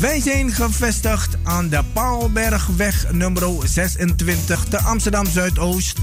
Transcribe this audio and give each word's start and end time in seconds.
Wij 0.00 0.20
zijn 0.20 0.52
gevestigd 0.52 1.36
aan 1.42 1.68
de 1.68 1.80
Paalbergweg 1.92 3.12
nummer 3.12 3.42
26 3.64 4.64
te 4.64 4.78
Amsterdam 4.78 5.26
Zuidoost. 5.26 5.98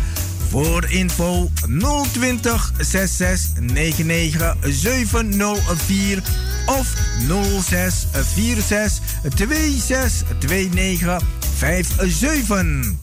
Voor 0.49 0.85
info 0.89 1.49
020 2.11 2.71
66 2.77 3.61
99 3.61 4.55
704 4.61 6.21
of 6.65 6.93
06 7.61 8.07
46 8.35 8.99
26 9.21 10.23
29 10.39 11.21
57. 11.57 13.02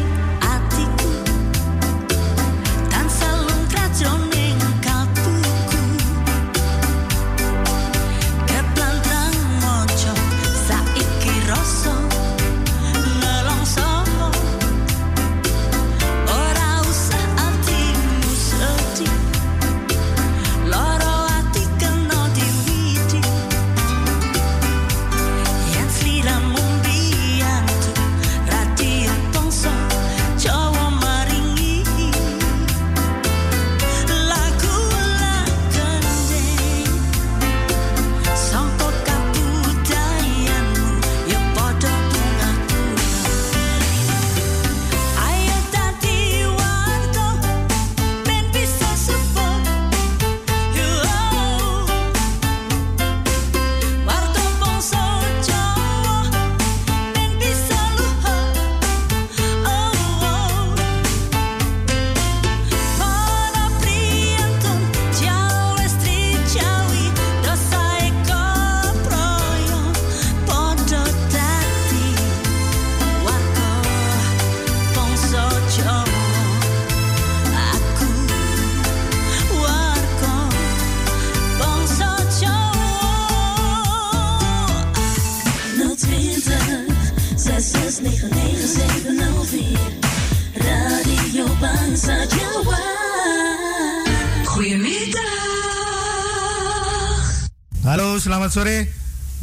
Sore. 98.51 98.83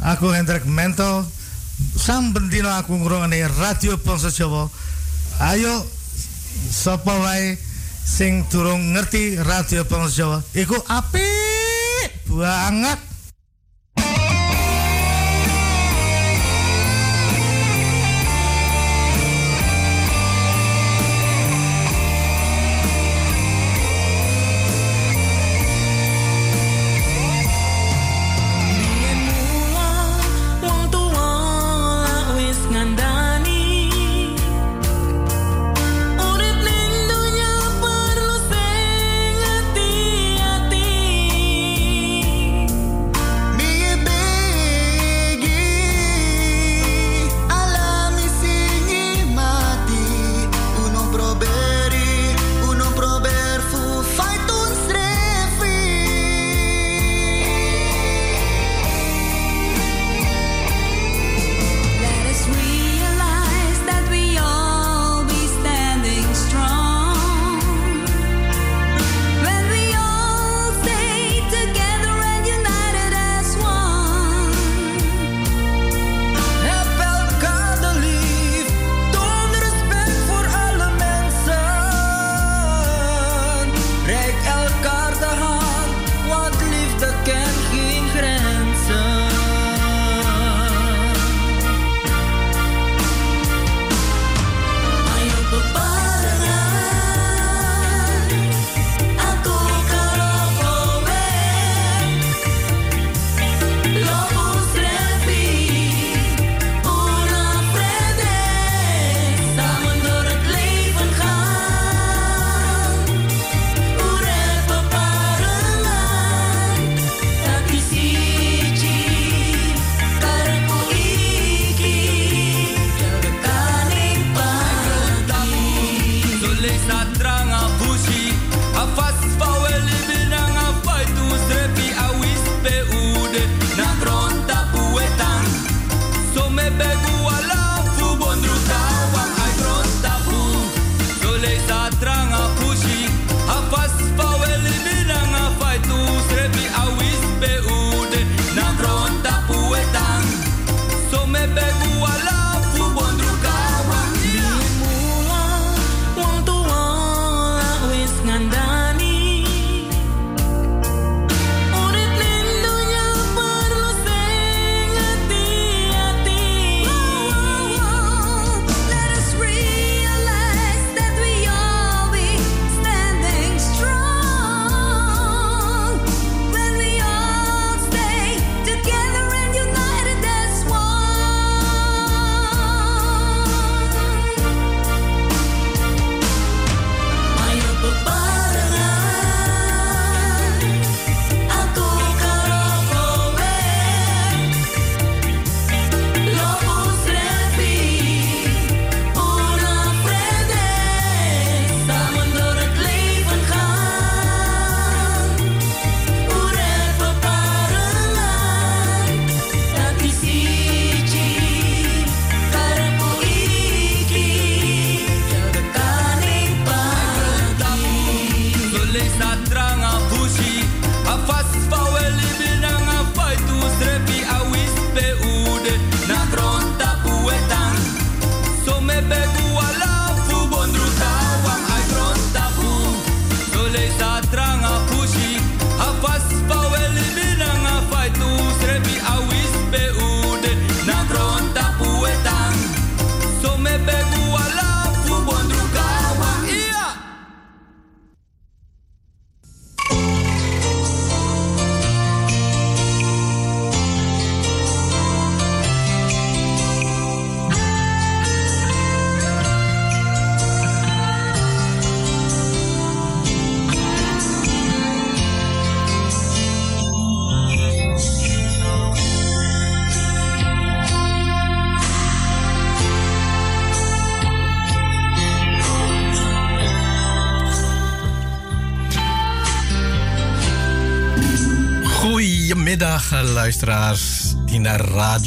Aku 0.05 0.29
Hendrik 0.29 0.69
Mento. 0.69 1.25
Sam 1.97 2.31
bendino 2.31 2.69
aku 2.69 2.93
ngrungokne 2.93 3.41
Radio 3.57 3.97
Ponso 3.97 4.29
Jawa. 4.29 4.69
Ayo 5.41 5.81
sapa 6.69 7.09
wae 7.09 7.57
sing 8.05 8.45
durung 8.53 8.93
ngerti 8.93 9.41
Radio 9.41 9.81
Ponso 9.89 10.13
Jawa 10.13 10.37
iku 10.53 10.77
apik 10.85 12.29
banget. 12.29 13.08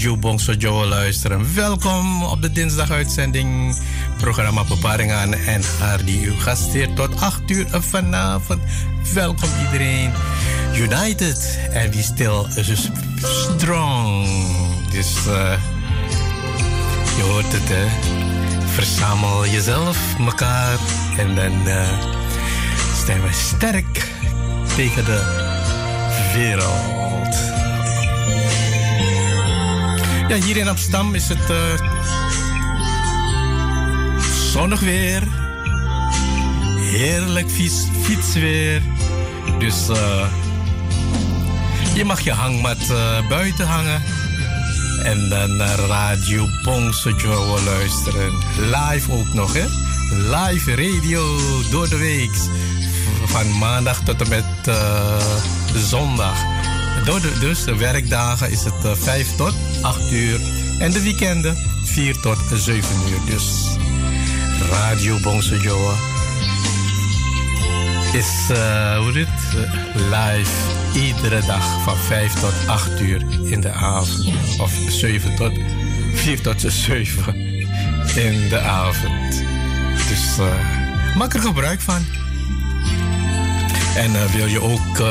Radio 0.02 0.20
Bongso 0.20 0.52
Joe 0.52 0.86
luisteren. 0.86 1.54
Welkom 1.54 2.22
op 2.22 2.42
de 2.42 2.52
dinsdaguitzending 2.52 3.76
programma 4.18 4.64
Beparingen 4.64 5.32
en 5.46 5.62
haar 5.78 6.04
die 6.04 6.24
u 6.24 6.32
gasteert 6.32 6.96
tot 6.96 7.20
8 7.20 7.50
uur 7.50 7.66
vanavond. 7.70 8.60
Welkom 9.14 9.48
iedereen. 9.66 10.12
United 10.74 11.58
and 11.74 11.94
we 11.94 12.02
still 12.02 12.64
strong. 13.20 14.26
Dus 14.90 15.16
uh, 15.26 15.52
je 17.16 17.22
hoort 17.22 17.52
het 17.52 17.68
hè. 17.68 17.86
Verzamel 18.66 19.46
jezelf, 19.46 19.98
elkaar 20.18 20.78
en 21.18 21.34
dan 21.34 21.66
uh, 21.66 21.88
zijn 23.06 23.22
we 23.22 23.32
sterk 23.32 24.12
tegen 24.76 25.04
de 25.04 25.20
wereld. 26.34 27.51
Hier 30.40 30.56
in 30.56 30.68
Amsterdam 30.68 31.14
is 31.14 31.28
het 31.28 31.50
uh, 31.50 31.56
zonnig 34.52 34.80
weer. 34.80 35.22
Heerlijk 36.76 37.50
fiets, 37.50 37.86
fietsweer. 38.02 38.82
Dus 39.58 39.88
uh, 39.88 40.26
je 41.94 42.04
mag 42.04 42.20
je 42.20 42.32
hangmat 42.32 42.90
uh, 42.90 43.28
buiten 43.28 43.66
hangen. 43.66 44.02
En 45.04 45.28
dan 45.28 45.56
naar 45.56 45.78
Radio 45.78 46.46
Bongsojo 46.62 47.58
luisteren. 47.64 48.32
Live 48.58 49.12
ook 49.12 49.32
nog, 49.32 49.52
hè? 49.52 49.64
Live 50.12 50.74
radio 50.74 51.38
door 51.70 51.88
de 51.88 51.98
week. 51.98 52.36
Van 53.24 53.58
maandag 53.58 54.00
tot 54.04 54.20
en 54.20 54.28
met 54.28 54.76
zondag. 55.74 56.36
Door 57.04 57.20
dus 57.40 57.64
de 57.64 57.76
werkdagen 57.76 58.50
is 58.50 58.64
het 58.64 58.84
uh, 58.84 58.92
5 58.94 59.36
tot 59.36 59.54
8 59.82 60.12
uur. 60.12 60.40
En 60.78 60.90
de 60.90 61.02
weekenden 61.02 61.56
4 61.84 62.20
tot 62.20 62.38
7 62.54 62.96
uur. 63.10 63.34
Dus 63.34 63.76
Radio 64.70 65.20
Bongsojo 65.22 65.94
is 68.12 68.48
uh, 68.50 68.98
hoe 68.98 69.12
dit, 69.12 69.28
live 69.94 70.50
iedere 70.94 71.46
dag 71.46 71.82
van 71.82 71.96
5 71.96 72.32
tot 72.32 72.52
8 72.66 73.00
uur 73.00 73.24
in 73.44 73.60
de 73.60 73.70
avond. 73.70 74.26
Of 74.58 74.72
7 74.88 75.34
tot 75.34 75.52
4 76.12 76.40
tot 76.40 76.64
7 76.66 77.36
in 78.14 78.48
de 78.48 78.58
avond. 78.60 79.42
Dus 80.08 80.38
uh, 80.38 81.16
maak 81.16 81.34
er 81.34 81.40
gebruik 81.40 81.80
van. 81.80 82.04
En 83.96 84.10
uh, 84.10 84.24
wil 84.24 84.46
je 84.46 84.60
ook 84.60 85.02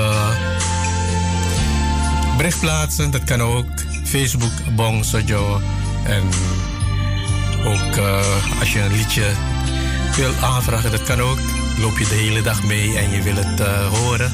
bericht 2.37 2.59
plaatsen? 2.59 3.11
Dat 3.11 3.23
kan 3.23 3.41
ook. 3.41 3.69
Facebook 4.11 4.75
Bong 4.75 5.05
Sojo. 5.05 5.61
En 6.03 6.23
ook 7.65 7.97
als 8.59 8.73
je 8.73 8.79
een 8.79 8.91
liedje 8.91 9.31
wil 10.15 10.33
aanvragen, 10.41 10.91
dat 10.91 11.03
kan 11.03 11.21
ook. 11.21 11.39
Loop 11.79 11.97
je 11.97 12.07
de 12.07 12.15
hele 12.15 12.41
dag 12.41 12.63
mee 12.63 12.97
en 12.97 13.11
je 13.11 13.21
wil 13.21 13.35
het 13.35 13.59
horen? 13.87 14.31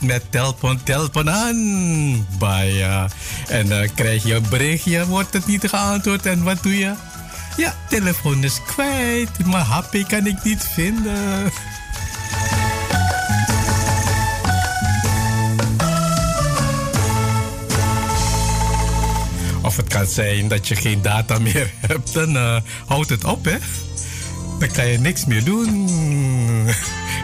met 0.02 0.24
telpon, 0.30 0.84
telpon 0.84 1.30
aan. 1.30 2.28
Baya. 2.40 3.08
En 3.48 3.68
dan 3.68 3.94
krijg 3.94 4.24
je 4.24 4.36
een 4.36 4.46
berichtje, 4.50 5.06
wordt 5.06 5.34
het 5.34 5.48
niet 5.48 5.70
geantwoord 5.70 6.26
en 6.26 6.44
wat 6.44 6.64
doe 6.64 6.78
je? 6.78 6.94
Ja, 7.58 7.76
telefoon 7.90 8.44
is 8.44 8.62
kwijt, 8.64 9.46
maar 9.46 9.62
HP 9.62 10.08
kan 10.08 10.28
ik 10.28 10.44
niet 10.44 10.64
vinden. 10.74 11.52
Of 19.62 19.78
het 19.78 19.88
kan 19.88 20.06
zijn 20.06 20.48
dat 20.48 20.68
je 20.68 20.76
geen 20.76 21.02
data 21.02 21.40
meer 21.40 21.72
hebt, 21.88 22.14
dan 22.14 22.36
uh, 22.36 22.58
houdt 22.86 23.10
het 23.10 23.24
op, 23.24 23.46
hè? 23.46 23.58
Dan 24.60 24.72
kan 24.72 24.88
je 24.88 25.00
niks 25.00 25.26
meer 25.26 25.44
doen. 25.44 25.90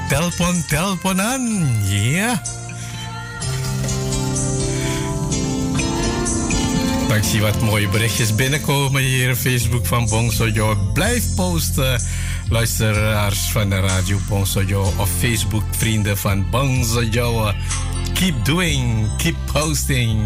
Telpon, 0.10 0.66
telpon 0.68 1.22
aan. 1.22 1.68
Ja. 1.90 2.32
Ik 2.32 2.57
zie 7.28 7.42
wat 7.42 7.62
mooie 7.62 7.90
berichtjes 7.90 8.36
binnenkomen 8.36 9.02
hier 9.02 9.32
op 9.32 9.38
Facebook 9.38 9.86
van 9.86 10.06
Bongsojo. 10.06 10.76
Blijf 10.94 11.24
posten, 11.36 12.02
luisteraars 12.50 13.52
van 13.52 13.70
de 13.70 13.80
radio 13.80 14.20
Bongsojo. 14.28 14.94
Of 14.98 15.10
Facebook 15.20 15.64
vrienden 15.72 16.18
van 16.18 16.50
Bongsojo. 16.50 17.52
Keep 18.14 18.46
doing, 18.46 19.10
keep 19.18 19.36
posting. 19.52 20.20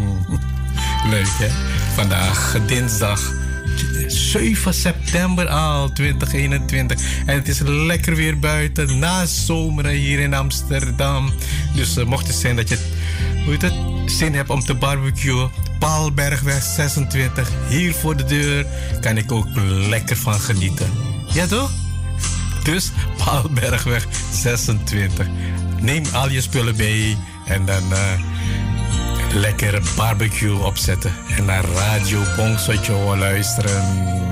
Leuk 1.12 1.28
hè? 1.28 1.48
Vandaag 1.94 2.58
dinsdag 2.66 3.34
7 4.08 4.74
september 4.74 5.48
al 5.48 5.92
2021. 5.92 7.00
En 7.26 7.36
het 7.36 7.48
is 7.48 7.60
lekker 7.66 8.16
weer 8.16 8.40
buiten 8.40 9.00
na 9.00 9.26
zomeren 9.26 9.92
hier 9.92 10.20
in 10.20 10.34
Amsterdam. 10.34 11.34
Dus 11.76 11.98
uh, 11.98 12.06
mocht 12.06 12.28
het 12.28 12.36
zijn 12.36 12.56
dat 12.56 12.70
je 12.70 12.78
hoe 13.46 13.54
het, 13.54 13.74
zin 14.12 14.34
hebt 14.34 14.50
om 14.50 14.60
te 14.60 14.74
barbecuen. 14.74 15.71
Paalbergweg 15.82 16.64
26, 16.64 17.50
hier 17.68 17.94
voor 17.94 18.18
de 18.18 18.24
deur. 18.24 18.66
Kan 19.00 19.18
ik 19.18 19.32
ook 19.32 19.48
lekker 19.90 20.18
van 20.18 20.40
genieten. 20.40 20.88
Ja 21.34 21.48
toch? 21.48 21.72
Dus 22.64 22.92
Paalbergweg 23.18 24.08
26. 24.32 25.28
Neem 25.80 26.04
al 26.14 26.30
je 26.30 26.42
spullen 26.42 26.76
mee 26.76 27.18
en 27.46 27.66
dan... 27.66 27.84
Uh, 27.92 27.98
lekker 29.34 29.82
barbecue 29.96 30.64
opzetten 30.64 31.14
en 31.38 31.46
naar 31.46 31.66
Radio 31.66 32.22
Bongsojo 32.36 33.18
luisteren. 33.18 34.31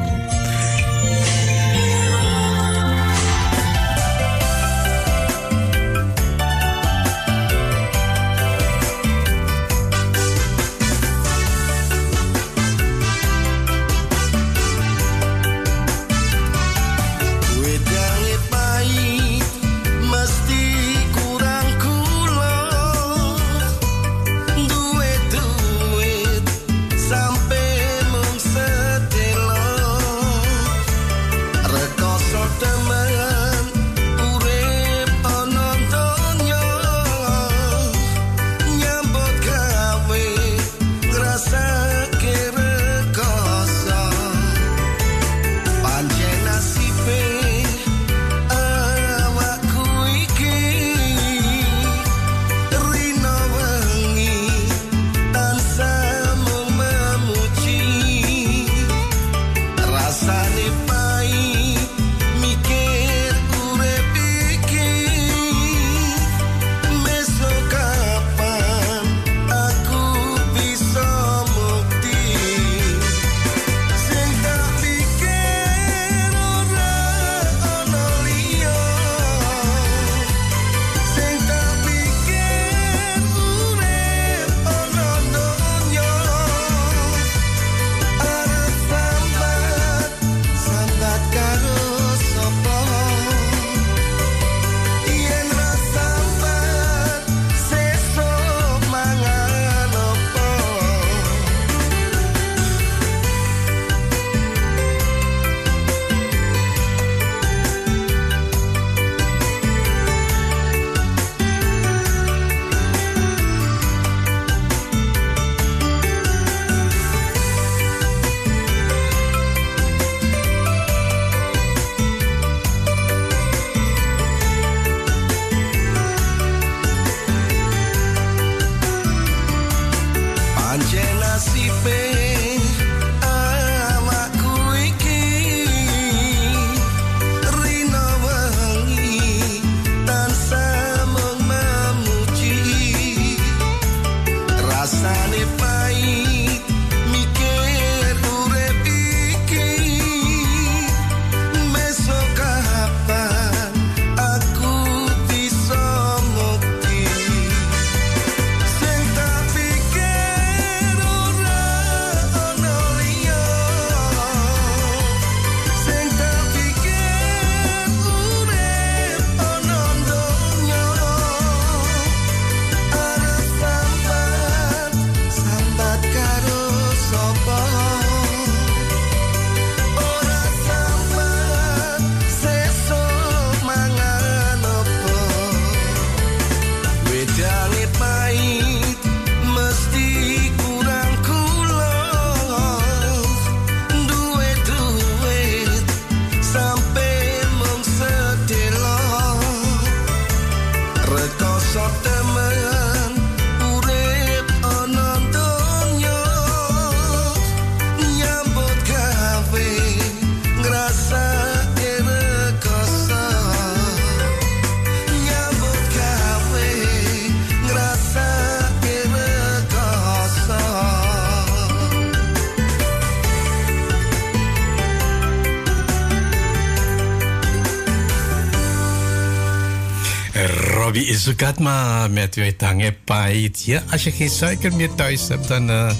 Robbie 231.00 231.16
is 231.16 231.26
het 231.26 231.60
maar 231.60 232.12
met 232.12 232.36
je 232.36 232.56
tangen 232.56 232.96
pait. 233.04 233.64
Ja, 233.66 233.84
als 233.92 234.04
je 234.04 234.12
geen 234.12 234.30
suiker 234.30 234.76
meer 234.76 234.96
thuis 234.96 235.28
hebt, 235.28 235.48
dan 235.48 235.70
uh, 235.70 235.92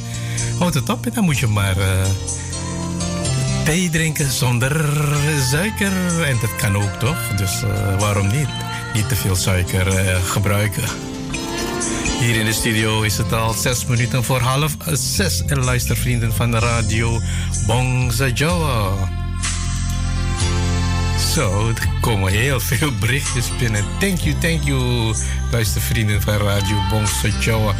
houd 0.58 0.74
het 0.74 0.90
op 0.90 1.06
en 1.06 1.12
dan 1.14 1.24
moet 1.24 1.38
je 1.38 1.48
maar 1.48 1.78
uh, 1.78 1.86
thee 3.66 3.90
drinken 3.90 4.32
zonder 4.32 4.72
suiker. 5.50 6.24
En 6.24 6.38
dat 6.42 6.56
kan 6.56 6.76
ook 6.76 6.94
toch? 7.00 7.18
Dus 7.38 7.62
uh, 7.64 8.00
waarom 8.00 8.28
niet? 8.28 8.48
Niet 8.94 9.10
te 9.10 9.16
veel 9.16 9.36
suiker 9.36 9.92
gebruiken. 10.26 10.84
Hier 12.20 12.36
in 12.36 12.46
de 12.46 12.54
studio 12.54 13.02
is 13.02 13.18
het 13.18 13.34
al 13.34 13.54
zes 13.54 13.86
minuten 13.86 14.24
voor 14.24 14.40
half 14.40 14.76
zes. 14.94 15.44
En 15.46 15.64
luistervrienden 15.64 16.34
van 16.34 16.52
de 16.52 16.60
radio 16.60 17.22
Bongza 17.68 18.28
Jawa. 18.28 19.10
Zo, 21.34 21.74
komen 22.10 22.32
heel 22.32 22.60
veel 22.60 22.92
berichtjes 23.00 23.46
binnen. 23.58 23.84
Thank 24.00 24.20
you, 24.20 24.36
thank 24.38 24.64
you, 24.64 25.14
luistervrienden 25.52 26.22
van 26.22 26.38
radio 26.38 26.78
Bongza 26.90 27.28
Jawa. 27.40 27.76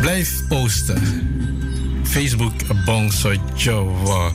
Blijf 0.00 0.46
posten. 0.48 1.02
Facebook 2.04 2.84
Bongza 2.84 3.34
Jawa. 3.54 4.32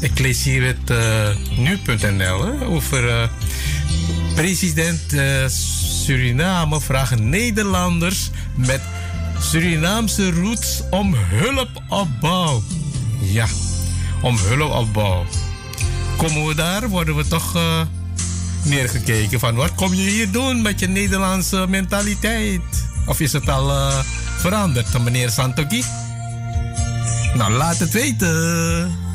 Ik 0.00 0.18
lees 0.18 0.44
hier 0.44 0.66
het 0.66 0.90
uh, 0.90 1.28
nu.nl 1.56 2.62
over 2.62 3.04
uh, 3.04 3.28
president 4.34 5.12
uh, 5.12 5.46
Suriname 6.04 6.80
vragen 6.80 7.28
Nederlanders 7.28 8.30
met 8.54 8.80
Surinaamse 9.38 10.30
roots 10.30 10.82
om 10.90 11.14
hulpopbouw. 11.14 12.62
Ja, 13.20 13.46
om 14.22 14.36
hulpopbouw. 14.36 15.24
Komen 16.16 16.46
we 16.46 16.54
daar, 16.54 16.88
worden 16.88 17.16
we 17.16 17.26
toch 17.26 17.56
neergekeken 18.64 19.40
van 19.40 19.54
wat 19.54 19.74
kom 19.74 19.94
je 19.94 20.10
hier 20.10 20.30
doen 20.30 20.62
met 20.62 20.80
je 20.80 20.88
Nederlandse 20.88 21.66
mentaliteit? 21.68 22.60
Of 23.06 23.20
is 23.20 23.32
het 23.32 23.48
al 23.48 23.70
uh, 23.70 23.98
veranderd, 24.38 25.02
meneer 25.04 25.30
Santoki? 25.30 25.84
Nou, 27.34 27.52
laat 27.52 27.78
het 27.78 27.92
weten. 27.92 29.11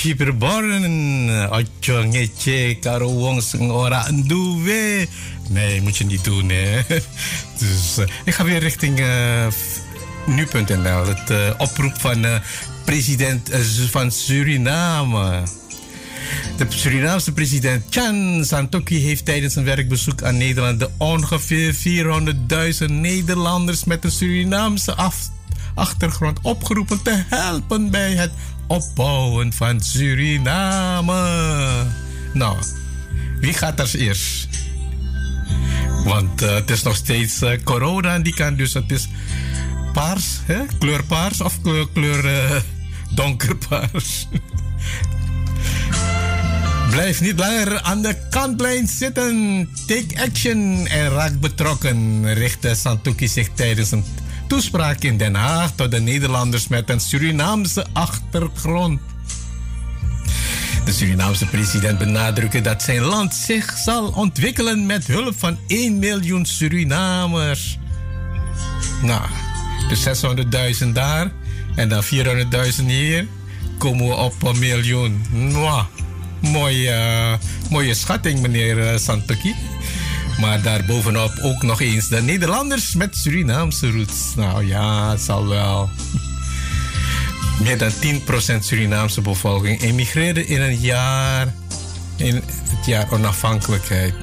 Uh, 0.00 0.06
no 0.06 0.16
cheaper 0.16 0.32
born 0.32 1.30
ocho 1.50 2.04
ngece 2.04 2.78
karo 2.80 3.08
wong 3.08 3.42
ora 3.70 4.10
nduwe. 4.10 5.06
Nee 5.48 5.82
moet 5.82 5.96
je 5.96 6.04
niet 6.04 6.24
doen 6.24 6.48
hè. 6.48 6.80
Dus 7.58 7.98
uh, 7.98 8.06
ik 8.24 8.34
ga 8.34 8.44
weer 8.44 8.60
richting 8.60 9.00
uh, 9.00 9.46
nu.nl 10.26 11.06
het 11.06 11.30
uh, 11.30 11.50
oproep 11.58 12.00
van 12.00 12.26
president 12.84 13.50
van 13.90 14.10
Suriname. 14.10 15.42
De 16.56 16.66
Surinaamse 16.68 17.32
president 17.32 17.84
Chan 17.90 18.44
Santoki 18.44 18.98
heeft 18.98 19.24
tijdens 19.24 19.56
een 19.56 19.64
werkbezoek 19.64 20.22
aan 20.22 20.36
Nederland 20.36 20.78
de 20.78 20.88
ongeveer 20.98 21.74
400.000 22.80 22.86
Nederlanders 22.86 23.84
met 23.84 24.04
een 24.04 24.10
Surinaamse 24.10 24.94
achtergrond 25.74 26.38
opgeroepen 26.42 27.02
te 27.02 27.22
helpen 27.28 27.90
bij 27.90 28.12
het 28.12 28.30
opbouwen 28.70 29.52
van 29.52 29.80
Suriname. 29.80 31.22
Nou, 32.32 32.56
wie 33.40 33.52
gaat 33.52 33.80
er 33.80 33.94
eerst? 33.94 34.48
Want 36.04 36.42
uh, 36.42 36.54
het 36.54 36.70
is 36.70 36.82
nog 36.82 36.96
steeds 36.96 37.42
uh, 37.42 37.50
corona 37.64 38.18
die 38.18 38.34
kan, 38.34 38.56
dus 38.56 38.74
het 38.74 38.92
is 38.92 39.08
paars, 39.92 40.40
hè? 40.44 40.60
kleur 40.78 41.04
paars 41.04 41.40
of 41.40 41.58
kleur, 41.92 42.24
uh, 42.24 42.56
donkerpaars. 43.14 44.28
Blijf 46.90 47.20
niet 47.20 47.38
langer 47.38 47.80
aan 47.80 48.02
de 48.02 48.16
kantlijn 48.30 48.88
zitten. 48.88 49.68
Take 49.86 50.22
action 50.22 50.86
en 50.86 51.08
raak 51.08 51.40
betrokken, 51.40 52.32
richtte 52.34 52.74
Santuki 52.74 53.28
zich 53.28 53.48
tijdens 53.54 53.90
een 53.90 54.04
toespraak 54.50 55.02
in 55.02 55.16
Den 55.16 55.34
Haag 55.34 55.70
tot 55.74 55.90
de 55.90 56.00
Nederlanders 56.00 56.68
met 56.68 56.90
een 56.90 57.00
Surinaamse 57.00 57.86
achtergrond. 57.92 59.00
De 60.84 60.92
Surinaamse 60.92 61.46
president 61.46 61.98
benadrukte 61.98 62.60
dat 62.60 62.82
zijn 62.82 63.00
land 63.00 63.34
zich 63.34 63.76
zal 63.76 64.08
ontwikkelen 64.08 64.86
met 64.86 65.06
hulp 65.06 65.34
van 65.38 65.58
1 65.66 65.98
miljoen 65.98 66.46
Surinamers. 66.46 67.78
Nou, 69.02 69.22
dus 69.88 70.22
600.000 70.82 70.88
daar 70.92 71.32
en 71.74 71.88
dan 71.88 72.04
400.000 72.04 72.84
hier, 72.86 73.26
komen 73.78 74.06
we 74.06 74.14
op 74.14 74.42
een 74.42 74.58
miljoen. 74.58 75.24
Mwah. 75.30 75.84
Mooie, 76.40 76.90
uh, 76.90 77.32
mooie 77.70 77.94
schatting, 77.94 78.40
meneer 78.40 78.92
uh, 78.92 78.98
Santoki. 78.98 79.54
Maar 80.40 80.62
daarbovenop 80.62 81.32
ook 81.42 81.62
nog 81.62 81.80
eens 81.80 82.08
de 82.08 82.22
Nederlanders 82.22 82.94
met 82.94 83.16
Surinaamse 83.16 83.90
roots. 83.90 84.34
Nou 84.36 84.66
ja, 84.66 85.10
het 85.10 85.20
zal 85.20 85.46
wel. 85.46 85.90
Meer 87.62 87.78
dan 87.78 87.90
10% 87.90 87.94
Surinaamse 88.60 89.20
bevolking 89.20 89.82
emigreerde 89.82 90.46
in 90.46 90.60
een 90.60 90.80
jaar. 90.80 91.54
In 92.16 92.34
het 92.34 92.86
jaar 92.86 93.12
onafhankelijkheid. 93.12 94.14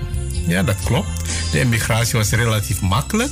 Ja, 0.47 0.63
dat 0.63 0.77
klopt. 0.86 1.21
De 1.51 1.60
emigratie 1.60 2.17
was 2.17 2.30
relatief 2.30 2.82
makkelijk. 2.82 3.32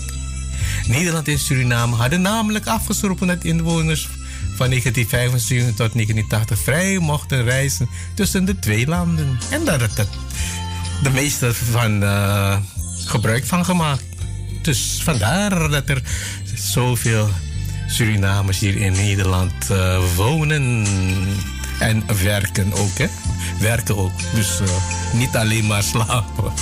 Nederland 0.87 1.27
en 1.27 1.39
Suriname 1.39 1.95
hadden 1.95 2.21
namelijk 2.21 2.67
afgesproken 2.67 3.27
dat 3.27 3.43
inwoners 3.43 4.09
van 4.55 4.69
1975 4.69 5.75
tot 5.75 5.93
1980 5.93 6.59
vrij 6.59 6.99
mochten 6.99 7.43
reizen 7.43 7.89
tussen 8.13 8.45
de 8.45 8.59
twee 8.59 8.87
landen. 8.87 9.37
En 9.49 9.65
daar 9.65 9.81
het 9.81 10.07
de 11.03 11.09
meeste 11.09 11.53
van 11.53 12.03
uh, 12.03 12.57
gebruik 13.05 13.45
van 13.45 13.65
gemaakt. 13.65 14.03
Dus 14.61 14.99
vandaar 15.03 15.69
dat 15.69 15.89
er 15.89 16.01
zoveel 16.55 17.29
Surinamers 17.87 18.59
hier 18.59 18.75
in 18.75 18.91
Nederland 18.91 19.53
uh, 19.71 19.97
wonen 20.15 20.85
en 21.79 22.03
werken 22.23 22.73
ook. 22.73 22.97
Hè? 22.97 23.07
Werken 23.59 23.97
ook. 23.97 24.11
Dus 24.33 24.61
uh, 24.61 24.67
niet 25.13 25.35
alleen 25.35 25.67
maar 25.67 25.83
slapen. 25.83 26.53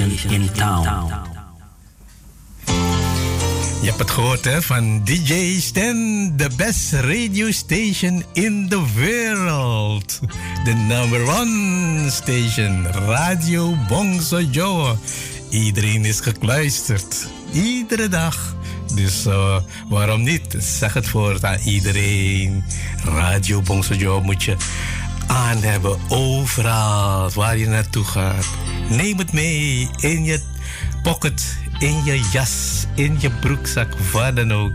In 0.00 0.50
town. 0.52 1.12
Je 3.80 3.86
hebt 3.86 3.98
het 3.98 4.10
gehoord 4.10 4.44
hè, 4.44 4.62
van 4.62 5.04
DJ 5.04 5.60
Stan, 5.60 6.32
the 6.36 6.50
best 6.56 6.92
radio 6.92 7.50
station 7.50 8.24
in 8.32 8.68
the 8.68 8.82
world. 8.94 10.20
The 10.64 10.72
number 10.72 11.28
one 11.28 12.10
station, 12.10 12.86
Radio 12.86 13.76
Bongso 13.88 14.40
Joe. 14.40 14.96
Iedereen 15.50 16.04
is 16.04 16.20
gekluisterd, 16.20 17.28
iedere 17.52 18.08
dag. 18.08 18.56
Dus 18.94 19.26
uh, 19.26 19.56
waarom 19.88 20.22
niet? 20.22 20.56
Zeg 20.58 20.94
het 20.94 21.08
voor 21.08 21.38
aan 21.40 21.58
iedereen. 21.64 22.64
Radio 23.04 23.62
Bongso 23.62 23.94
Joe 23.94 24.20
moet 24.20 24.42
je 24.42 24.56
aan 25.26 25.62
hebben, 25.62 25.98
overal 26.08 27.30
waar 27.30 27.56
je 27.56 27.66
naartoe 27.66 28.04
gaat. 28.04 28.46
Neem 28.90 29.18
het 29.18 29.32
mee 29.32 29.88
in 30.00 30.24
je 30.24 30.40
pocket, 31.02 31.56
in 31.78 32.04
je 32.04 32.28
jas, 32.32 32.86
in 32.94 33.16
je 33.20 33.30
broekzak, 33.30 33.98
waar 34.12 34.34
dan 34.34 34.52
ook. 34.52 34.72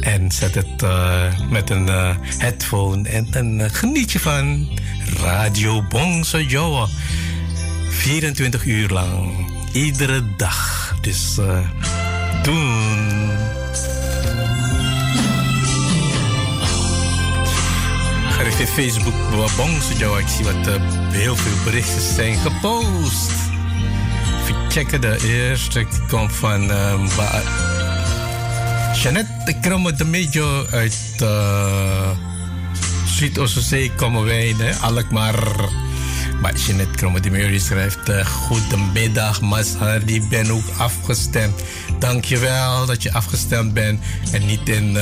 En 0.00 0.30
zet 0.30 0.54
het 0.54 0.82
uh, 0.82 1.40
met 1.50 1.70
een 1.70 1.86
uh, 1.86 2.16
headphone 2.38 3.08
en 3.08 3.26
dan 3.30 3.60
uh, 3.60 3.66
geniet 3.70 4.12
je 4.12 4.20
van 4.20 4.68
Radio 5.16 5.82
Bongso 5.82 6.40
Joa. 6.40 6.86
24 7.88 8.64
uur 8.64 8.88
lang, 8.88 9.50
iedere 9.72 10.22
dag. 10.36 10.94
Dus 11.00 11.34
doen. 12.42 13.25
Even 18.44 18.66
Facebook 18.66 19.14
Bongso 19.56 19.94
Joa. 19.98 20.18
Ik 20.18 20.28
zie 20.28 20.44
wat 20.44 20.80
heel 21.10 21.36
veel 21.36 21.64
berichten 21.64 22.14
zijn 22.14 22.36
gepost 22.36 23.46
checken. 24.76 25.00
De 25.00 25.18
eerste 25.24 25.78
die 25.78 26.00
komt 26.08 26.32
van 26.32 26.70
um, 26.70 27.08
Jeannette 29.02 29.56
Kromme 29.60 29.92
de 29.92 30.04
Mejo 30.04 30.66
uit 30.70 30.96
uh, 31.22 32.10
Zuid-Oostzee 33.06 33.92
komen 33.92 34.24
wij, 34.24 34.54
hè, 34.58 34.74
Alkmaar. 34.74 35.70
Maar 36.40 36.54
Jeannette 36.54 36.96
Kromme 36.96 37.20
de 37.20 37.30
Mejo 37.30 37.58
schrijft: 37.58 38.08
uh, 38.08 38.26
Goedemiddag, 38.26 39.40
Mashardi, 39.40 40.22
ben 40.28 40.50
ook 40.50 40.64
afgestemd. 40.76 41.62
Dankjewel 41.98 42.86
dat 42.86 43.02
je 43.02 43.12
afgestemd 43.12 43.74
bent 43.74 44.00
en 44.32 44.46
niet 44.46 44.68
in, 44.68 44.96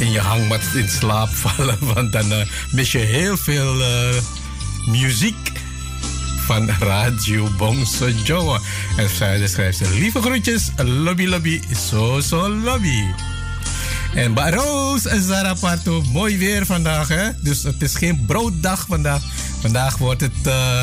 in 0.00 0.10
je 0.10 0.20
hangmat 0.20 0.60
in 0.74 0.88
slaap 0.88 1.28
vallen, 1.42 1.78
want 1.80 2.12
dan 2.12 2.32
uh, 2.32 2.38
mis 2.72 2.92
je 2.92 2.98
heel 2.98 3.36
veel 3.36 3.82
muziek 4.86 5.52
van 6.46 6.68
Radio 6.68 7.48
Bongso 7.56 8.08
Joa. 8.24 8.60
En 8.96 9.10
verder 9.10 9.48
schrijft 9.48 9.78
ze: 9.78 9.90
Lieve 9.90 10.22
groetjes, 10.22 10.70
lobby, 10.76 11.26
lobby, 11.26 11.60
zo, 11.90 12.20
zo, 12.20 12.48
lobby. 12.48 13.04
En 14.14 14.34
Baroos 14.34 15.06
en 15.06 15.22
Zarapato, 15.22 16.02
mooi 16.12 16.38
weer 16.38 16.66
vandaag, 16.66 17.08
hè? 17.08 17.28
Dus 17.42 17.62
het 17.62 17.82
is 17.82 17.94
geen 17.94 18.24
brooddag 18.26 18.84
vandaag. 18.88 19.22
Vandaag 19.60 19.98
wordt 19.98 20.20
het 20.20 20.46
uh, 20.46 20.82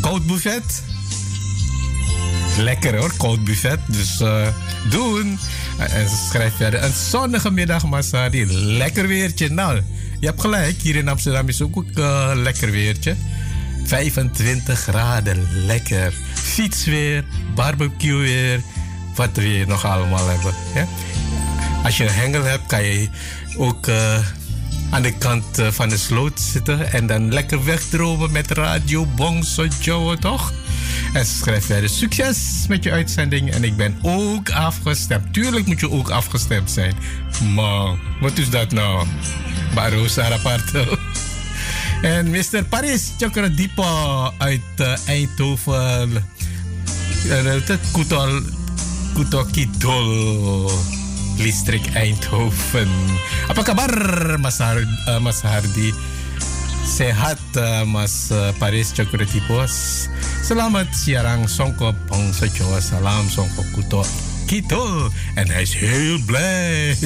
koud 0.00 0.26
buffet. 0.26 0.82
Lekker 2.58 2.96
hoor, 2.96 3.12
koud 3.16 3.44
buffet. 3.44 3.78
Dus 3.86 4.20
uh, 4.20 4.46
doen. 4.90 5.38
En 5.78 6.08
ze 6.08 6.26
schrijft 6.28 6.56
verder: 6.56 6.82
Een 6.82 6.92
zonnige 6.92 7.50
middag, 7.50 7.86
Masadi. 7.86 8.46
Lekker 8.52 9.06
weertje. 9.06 9.48
Nou, 9.50 9.80
je 10.20 10.26
hebt 10.26 10.40
gelijk. 10.40 10.80
Hier 10.80 10.96
in 10.96 11.08
Amsterdam 11.08 11.48
is 11.48 11.62
ook 11.62 11.76
een 11.76 11.92
uh, 11.98 12.30
lekker 12.34 12.70
weertje. 12.70 13.16
25 13.84 14.80
graden, 14.80 15.48
lekker. 15.66 16.12
Fietsweer, 16.34 17.24
barbecue 17.54 18.16
weer, 18.16 18.60
wat 19.14 19.30
we 19.32 19.42
hier 19.42 19.66
nog 19.66 19.84
allemaal 19.84 20.28
hebben. 20.28 20.54
Als 21.84 21.96
je 21.96 22.04
een 22.04 22.14
hengel 22.14 22.44
hebt, 22.44 22.66
kan 22.66 22.84
je 22.84 23.08
ook 23.56 23.86
uh, 23.86 24.18
aan 24.90 25.02
de 25.02 25.18
kant 25.18 25.62
van 25.70 25.88
de 25.88 25.96
sloot 25.98 26.40
zitten 26.40 26.92
en 26.92 27.06
dan 27.06 27.32
lekker 27.32 27.64
wegdromen 27.64 28.32
met 28.32 28.50
radio 28.50 29.06
Bongso 29.06 29.66
Joe, 29.80 30.18
toch? 30.18 30.52
En 31.12 31.26
ze 31.26 31.34
schrijft 31.34 31.66
verder: 31.66 31.88
Succes 31.88 32.64
met 32.68 32.84
je 32.84 32.90
uitzending. 32.90 33.50
En 33.50 33.64
ik 33.64 33.76
ben 33.76 33.98
ook 34.02 34.50
afgestemd. 34.50 35.32
Tuurlijk 35.32 35.66
moet 35.66 35.80
je 35.80 35.90
ook 35.90 36.10
afgestemd 36.10 36.70
zijn. 36.70 36.94
Maar 37.54 37.96
wat 38.20 38.38
is 38.38 38.50
dat 38.50 38.72
nou? 38.72 39.06
Barosa 39.74 40.28
Raparto. 40.28 40.84
En 42.02 42.30
Mr. 42.30 42.64
Paris 42.68 43.12
Chokradipo 43.18 43.84
uit 44.38 44.60
uh, 44.80 44.94
Eindhoven. 45.06 46.26
Kutol, 47.92 48.40
Kutokidol. 49.14 50.70
Listrik 51.38 51.86
Eindhoven. 51.94 52.88
Apa 53.48 53.62
kabar 53.62 53.92
Mas, 54.40 54.58
uh, 54.60 55.18
Mas 55.22 55.40
Hardi? 55.42 55.94
Sehat 56.84 57.38
uh, 57.56 57.84
Mas 57.84 58.30
uh, 58.30 58.52
Paris 58.58 58.92
Chokradipo. 58.92 59.66
Selamat 60.42 60.90
siarang 60.94 61.48
Songko 61.48 61.94
Bangsa 62.10 62.46
Jawa. 62.50 62.80
Salam 62.80 63.26
Songko 63.30 63.62
Kuto 63.74 64.02
Kidol. 64.46 65.10
En 65.40 65.48
hij 65.48 65.62
is 65.62 65.74
heel 65.74 66.18
blij. 66.26 66.96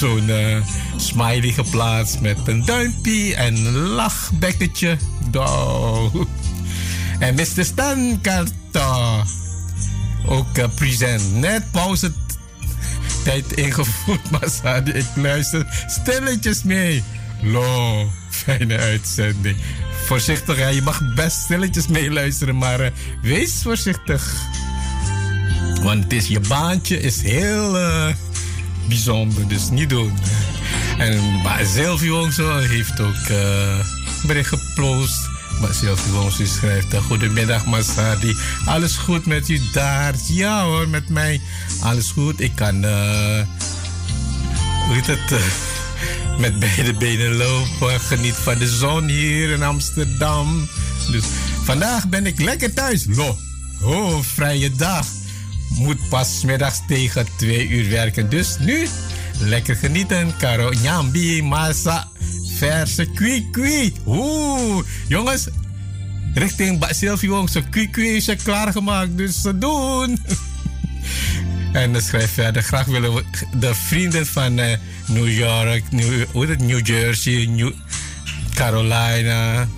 zo'n 0.00 0.30
smiley 0.96 1.52
geplaatst 1.52 2.20
met 2.20 2.38
een 2.44 2.64
duimpje 2.64 3.34
en 3.34 3.54
een 3.54 3.72
lachbekketje. 3.72 4.96
En 7.18 7.34
Mr. 7.34 7.64
Stan 7.64 8.18
Karta 8.20 9.24
ook 10.26 10.58
uh, 10.58 10.64
present. 10.74 11.34
Net 11.34 11.70
pauze 11.70 12.12
tijd 13.24 13.52
ingevoerd, 13.52 14.30
maar 14.30 14.88
ik 14.96 15.06
luister 15.14 15.84
stilletjes 15.86 16.62
mee. 16.62 17.02
Lo, 17.40 18.10
fijne 18.32 18.76
uitzending. 18.76 19.56
Voorzichtig, 20.04 20.58
ja, 20.58 20.68
je 20.68 20.82
mag 20.82 21.14
best 21.14 21.40
stilletjes 21.40 21.86
meeluisteren, 21.86 22.58
maar 22.58 22.80
uh, 22.80 22.86
wees 23.22 23.60
voorzichtig. 23.62 24.34
Want 25.82 26.02
het 26.02 26.12
is 26.12 26.26
je 26.26 26.40
baantje 26.40 27.00
is 27.00 27.22
heel 27.22 27.78
uh, 27.78 28.06
bijzonder, 28.88 29.48
dus 29.48 29.70
niet 29.70 29.88
doen. 29.88 30.12
En 30.98 31.40
maar 31.42 31.66
Silvio 31.66 32.30
zo 32.30 32.58
heeft 32.58 33.00
ook 33.00 33.28
uh, 33.30 33.78
bericht 34.26 34.48
geploost. 34.48 35.30
Maar 35.60 35.74
Silvio 35.74 36.30
schrijft: 36.30 36.94
uh, 36.94 37.00
Goedemiddag, 37.00 37.66
Masadi. 37.66 38.36
Alles 38.64 38.96
goed 38.96 39.26
met 39.26 39.48
u 39.48 39.60
daar? 39.72 40.14
Ja 40.28 40.64
hoor, 40.64 40.88
met 40.88 41.08
mij. 41.08 41.40
Alles 41.80 42.10
goed. 42.10 42.40
Ik 42.40 42.52
kan. 42.54 42.84
Uh, 42.84 43.42
hoe 44.86 44.94
heet 44.94 45.06
het? 45.06 45.40
Met 46.38 46.58
beide 46.58 46.94
benen 46.94 47.36
lopen. 47.36 48.00
Geniet 48.00 48.34
van 48.34 48.58
de 48.58 48.66
zon 48.66 49.08
hier 49.08 49.50
in 49.50 49.62
Amsterdam. 49.62 50.68
Dus 51.10 51.24
vandaag 51.64 52.08
ben 52.08 52.26
ik 52.26 52.40
lekker 52.40 52.74
thuis. 52.74 53.04
Lo. 53.08 53.38
Oh, 53.82 54.22
vrije 54.22 54.70
dag 54.70 55.06
moet 55.68 56.08
pas 56.08 56.44
middags 56.44 56.80
tegen 56.86 57.26
twee 57.36 57.68
uur 57.68 57.90
werken. 57.90 58.30
Dus 58.30 58.56
nu 58.58 58.86
lekker 59.38 59.76
genieten. 59.76 60.36
Karo 60.38 60.70
Nyambi, 60.82 61.42
Masa, 61.42 62.08
verse 62.58 63.06
kwi 63.52 63.92
Oeh, 64.06 64.84
jongens, 65.08 65.48
richting 66.34 66.78
Basilvio, 66.78 67.46
zo 67.46 67.60
kwi 67.70 68.16
is 68.16 68.28
er 68.28 68.36
klaargemaakt. 68.36 69.16
Dus 69.16 69.40
ze 69.40 69.58
doen. 69.58 70.18
en 71.72 71.92
dan 71.92 72.02
schrijf 72.02 72.32
verder, 72.32 72.62
graag 72.62 72.86
willen 72.86 73.14
we 73.14 73.24
de 73.56 73.74
vrienden 73.74 74.26
van 74.26 74.58
uh, 74.58 74.66
New 75.06 75.38
York, 75.38 75.82
New, 75.90 76.48
het, 76.48 76.60
New 76.60 76.86
Jersey, 76.86 77.46
New 77.46 77.72
Carolina, 78.54 79.68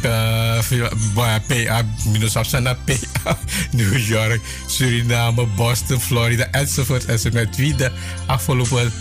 PA, 0.00 1.84
minus 2.06 2.36
afstand 2.36 2.84
PA, 2.84 3.38
New 3.70 3.98
York, 3.98 4.40
Suriname, 4.66 5.46
Boston, 5.46 6.00
Florida 6.00 6.48
enzovoort. 6.50 7.04
En 7.04 7.32
met 7.32 7.56
wie 7.56 7.74
de 7.74 7.90
afgelopen 8.26 8.92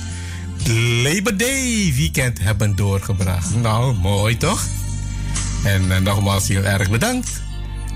Labor 1.04 1.38
Day 1.38 1.94
weekend 1.96 2.40
hebben 2.40 2.76
doorgebracht. 2.76 3.56
Nou, 3.56 3.96
mooi 3.96 4.38
toch? 4.38 4.68
En 5.64 5.86
uh, 5.86 5.98
nogmaals 5.98 6.48
heel 6.48 6.64
erg 6.64 6.90
bedankt. 6.90 7.42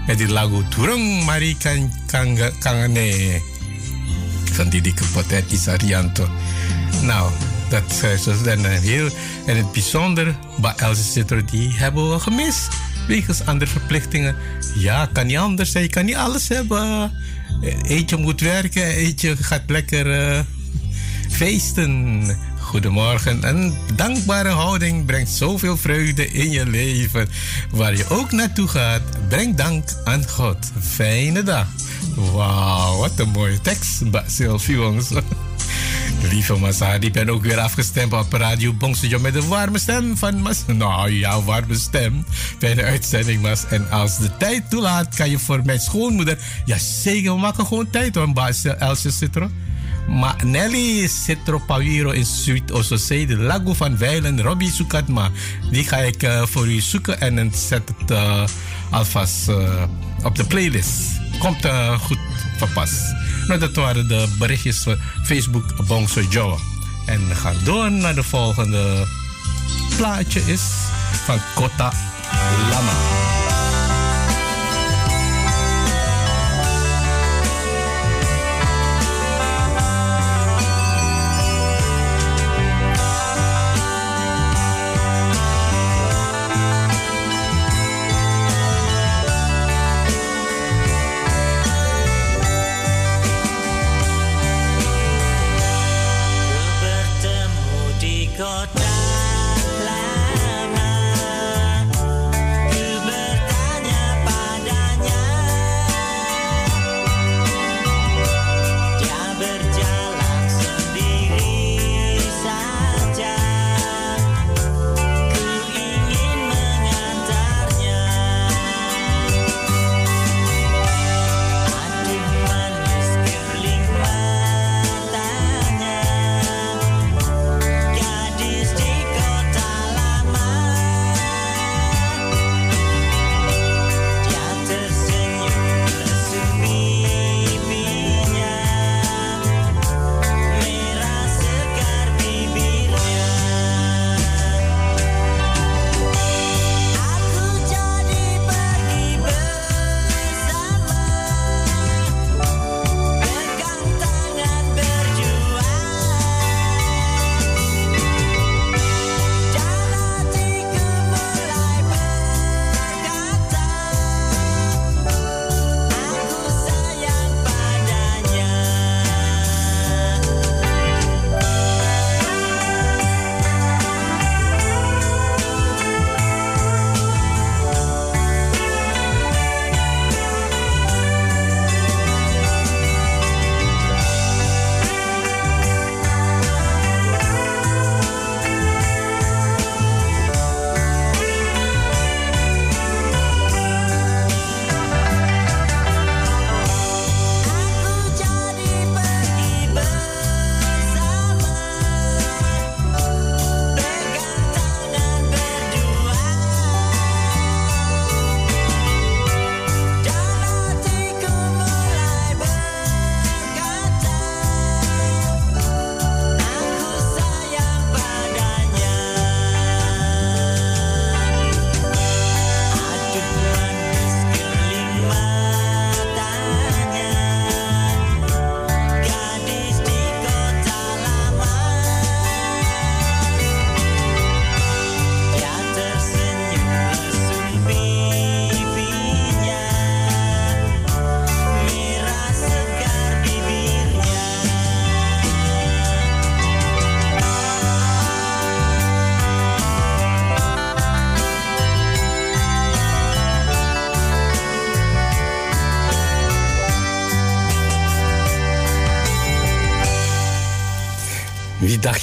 Met 0.07 0.17
die 0.17 0.27
lagu 0.27 0.63
Turung 0.69 1.25
Mari 1.25 1.57
Kangane 2.59 3.41
van 4.53 4.69
Kapot 4.69 5.31
en 5.31 5.43
Isarianto. 5.49 6.27
Nou, 7.01 7.31
dat 7.69 8.03
is 8.13 8.43
dan 8.43 8.65
heel... 8.65 9.09
En 9.45 9.57
het 9.57 9.71
bijzonder, 9.71 10.35
bij 10.61 10.73
Elsie 10.75 11.03
Zitter, 11.03 11.45
die 11.45 11.73
hebben 11.73 12.11
we 12.11 12.19
gemist 12.19 12.67
wegens 13.07 13.45
andere 13.45 13.71
verplichtingen. 13.71 14.35
Ja, 14.75 15.09
kan 15.13 15.25
niet 15.25 15.37
anders. 15.37 15.71
Je 15.71 15.89
kan 15.89 16.05
niet 16.05 16.15
alles 16.15 16.47
hebben. 16.47 17.11
Eentje 17.81 18.17
moet 18.17 18.41
werken, 18.41 18.85
eentje 18.85 19.35
gaat 19.37 19.63
lekker 19.67 20.45
feesten. 21.29 22.23
goedemorgen. 22.59 23.47
Een 23.47 23.77
dankbare 23.95 24.49
houding 24.49 25.05
brengt 25.05 25.31
zoveel 25.31 25.77
vreugde 25.77 26.27
in 26.27 26.51
je 26.51 26.65
leven. 26.65 27.27
Waar 27.71 27.97
je 27.97 28.09
ook 28.09 28.31
naartoe 28.31 28.67
gaat, 28.67 29.01
breng 29.29 29.55
dank 29.55 29.83
aan 30.03 30.29
God. 30.29 30.57
Fijne 30.79 31.43
dag. 31.43 31.67
Wauw, 32.15 32.97
wat 32.97 33.19
een 33.19 33.29
mooie 33.29 33.61
tekst, 33.61 34.01
Sylvie 34.27 34.77
Lieve 36.29 36.55
Masadi, 36.55 37.07
ik 37.07 37.13
ben 37.13 37.29
ook 37.29 37.41
weer 37.41 37.59
afgestemd 37.59 38.13
op 38.13 38.33
Radio 38.33 38.73
Bongsejo 38.73 39.19
met 39.19 39.35
een 39.35 39.47
warme 39.47 39.79
stem 39.79 40.17
van 40.17 40.41
Mas. 40.41 40.63
Nou 40.67 41.11
ja, 41.11 41.41
warme 41.41 41.75
stem. 41.75 42.25
Fijne 42.57 42.83
uitzending, 42.83 43.41
Mas. 43.41 43.65
En 43.65 43.89
als 43.89 44.17
de 44.17 44.37
tijd 44.37 44.69
toelaat, 44.69 45.15
kan 45.15 45.29
je 45.29 45.39
voor 45.39 45.61
mijn 45.65 45.79
schoonmoeder... 45.79 46.37
Ja, 46.65 46.77
zeker, 46.77 47.33
we 47.33 47.39
maken 47.39 47.65
gewoon 47.65 47.89
tijd 47.89 48.15
hoor, 48.15 48.33
Baas 48.33 48.65
Elsje 48.65 49.11
Citro. 49.11 49.49
Maar 50.07 50.45
Nelly 50.45 51.07
Citro 51.07 51.57
Pawiro 51.57 52.09
in 52.09 52.25
Suite 52.25 52.73
Ososé, 52.73 53.25
de 53.25 53.37
Lago 53.37 53.73
van 53.73 53.97
Weilen, 53.97 54.41
Robbie 54.41 54.71
Sukatma. 54.71 55.29
Die 55.71 55.87
ga 55.87 55.97
ik 55.97 56.23
uh, 56.23 56.45
voor 56.45 56.67
u 56.67 56.79
zoeken 56.79 57.21
en 57.21 57.51
zet 57.55 57.91
het 57.97 58.11
uh, 58.11 58.43
alvast 58.89 59.49
uh, 59.49 59.83
op 60.23 60.35
de 60.35 60.43
playlist. 60.43 60.99
Komt 61.39 61.67
goed 61.99 62.19
van 62.57 62.69
pas. 62.73 62.91
Nou, 63.47 63.59
dat 63.59 63.75
waren 63.75 64.07
de 64.07 64.27
berichtjes 64.39 64.77
van 64.77 64.97
Facebook 65.23 65.85
Bongso 65.87 66.21
Joe. 66.21 66.57
En 67.05 67.27
we 67.27 67.35
gaan 67.35 67.55
door 67.63 67.91
naar 67.91 68.15
de 68.15 68.23
volgende 68.23 69.07
plaatje 69.97 70.41
is 70.45 70.61
van 71.25 71.39
Kota 71.55 71.93
Lama. 72.69 73.42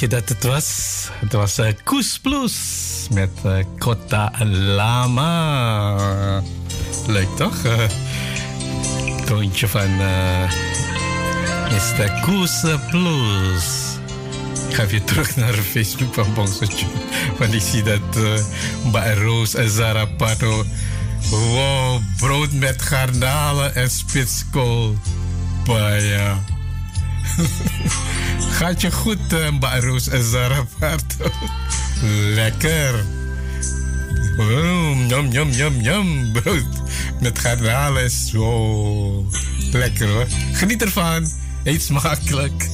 Je 0.00 0.08
dat 0.08 0.28
het 0.28 0.44
was? 0.44 1.08
Het 1.12 1.32
was 1.32 1.58
uh, 1.58 1.66
Koes 1.84 2.18
Plus 2.18 2.54
met 3.10 3.30
uh, 3.46 3.64
Kota 3.78 4.32
Lama. 4.44 6.42
Leuk 7.06 7.28
toch? 7.36 7.64
Uh, 7.64 7.84
toontje 9.24 9.68
van 9.68 9.96
Mr. 11.70 12.20
Koes 12.20 12.60
Plus. 12.90 13.64
Ik 14.68 14.74
ga 14.74 14.86
weer 14.86 15.04
terug 15.04 15.36
naar 15.36 15.52
Facebook 15.52 16.14
van 16.14 16.34
Bongsoetje. 16.34 16.86
Want 17.38 17.52
ik 17.52 17.62
zie 17.62 17.82
dat 17.82 18.16
uh, 18.94 19.14
Roos 19.22 19.54
en 19.54 19.70
Zara 19.70 20.04
Pato... 20.04 20.64
Wow, 21.30 22.02
brood 22.16 22.52
met 22.52 22.82
garnalen 22.82 23.74
en 23.74 23.90
spitskool. 23.90 24.96
Baya. 25.64 26.38
Gaat 28.60 28.80
je 28.80 28.92
goed, 28.92 29.32
uh, 29.32 29.58
Baroes 29.58 30.08
en 30.08 30.22
Zarapato? 30.22 31.30
Lekker. 32.34 33.04
Oh, 34.38 35.08
jam, 35.08 35.30
jam, 35.30 35.50
jam, 35.50 35.80
jam. 35.80 36.32
Brood 36.32 36.82
met 37.20 37.38
garnalen 37.38 38.10
zo 38.10 39.26
lekker 39.72 40.08
hoor. 40.08 40.26
Geniet 40.52 40.82
ervan. 40.82 41.30
Eet 41.64 41.82
smakelijk. 41.82 42.68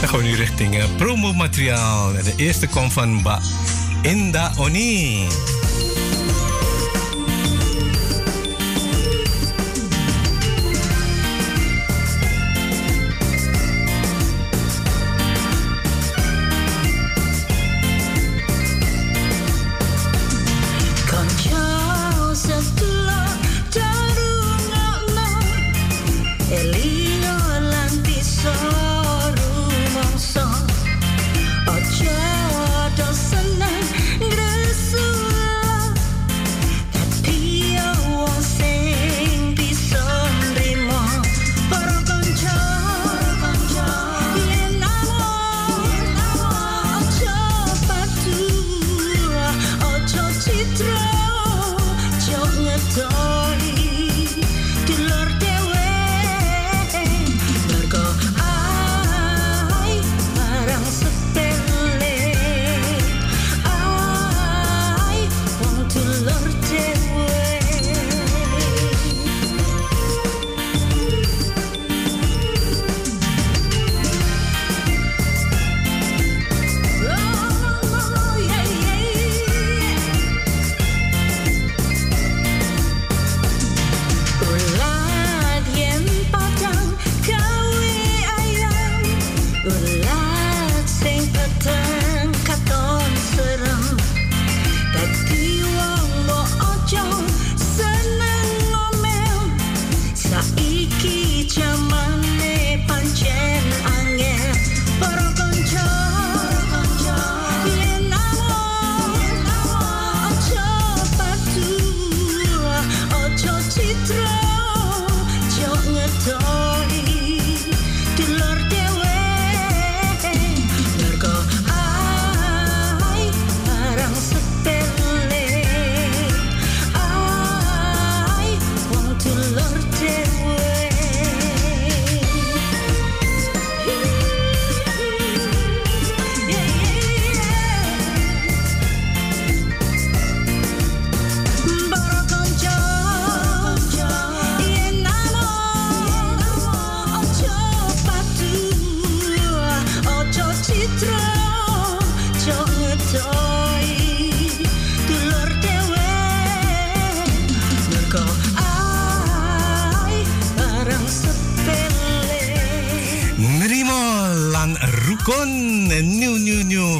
Dan 0.00 0.08
gaan 0.08 0.18
we 0.18 0.24
nu 0.24 0.34
richting 0.34 0.76
uh, 0.76 0.84
promomateriaal. 0.96 2.12
De 2.12 2.32
eerste 2.36 2.66
komt 2.66 2.92
van 2.92 3.22
Ba 3.22 3.40
Inda 4.06 4.54
Oni. 4.62 5.55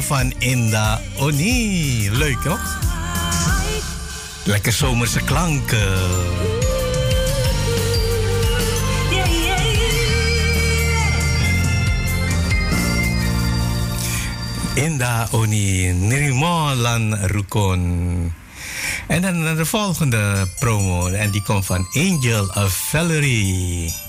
Van 0.07 0.33
Inda 0.39 1.01
Oni. 1.15 2.09
Leuk, 2.11 2.41
toch? 2.41 2.79
Lekker 4.43 4.71
zomerse 4.71 5.19
klanken. 5.19 5.97
Inda 14.73 15.27
Oni 15.31 15.93
Nirimolan 15.93 17.15
Rukon. 17.15 18.33
En 19.07 19.21
dan 19.21 19.55
de 19.55 19.65
volgende 19.65 20.47
promo. 20.59 21.07
En 21.07 21.31
die 21.31 21.41
komt 21.41 21.65
van 21.65 21.87
Angel 21.93 22.43
of 22.43 22.89
Valerie. 22.89 24.06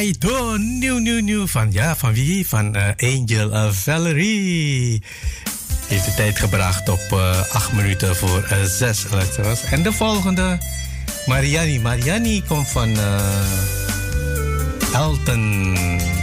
Nieuw, 0.00 0.98
nieuw, 0.98 1.20
nieuw. 1.20 1.46
Van, 1.46 1.72
ja, 1.72 1.96
van 1.96 2.12
wie? 2.12 2.48
Van 2.48 2.76
uh, 2.76 2.88
Angel 2.96 3.50
uh, 3.52 3.70
Valerie. 3.70 5.02
Heeft 5.86 6.04
de 6.04 6.14
tijd 6.14 6.38
gebracht 6.38 6.88
op 6.88 7.06
uh, 7.12 7.54
8 7.54 7.72
minuten 7.72 8.16
voor 8.16 8.48
6 8.64 9.06
luisteraars. 9.10 9.62
En 9.64 9.82
de 9.82 9.92
volgende, 9.92 10.58
Mariani. 11.26 11.80
Mariani 11.80 12.42
komt 12.42 12.68
van 12.68 12.96
Elton. 14.92 16.19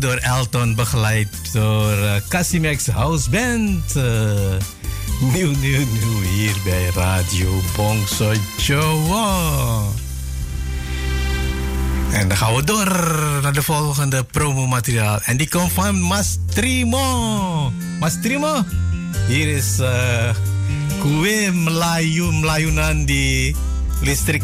Door 0.00 0.16
Elton, 0.16 0.74
begeleid 0.74 1.28
door 1.52 1.92
uh, 1.92 2.12
Casimex 2.28 2.86
House 2.86 3.30
Band. 3.30 3.96
Uh, 3.96 4.04
nieuw, 5.20 5.50
nieuw, 5.50 5.86
nieuw 5.92 6.20
hier 6.20 6.54
bij 6.64 6.90
Radio 6.94 7.60
Bongso. 7.76 8.32
En 12.12 12.28
dan 12.28 12.36
gaan 12.36 12.54
we 12.54 12.64
door 12.64 12.88
naar 13.42 13.52
de 13.52 13.62
volgende 13.62 14.24
promomateriaal. 14.24 15.20
En 15.22 15.36
die 15.36 15.48
komt 15.48 15.72
van 15.72 16.00
Mastrimo. 16.00 17.72
Mastrimo, 17.98 18.64
hier 19.26 19.56
is 19.56 19.78
uh, 19.80 20.30
Kue 21.00 21.52
Melayu 21.52 22.32
Melayunan 22.32 23.04
di 23.04 23.56
listrik. 24.00 24.42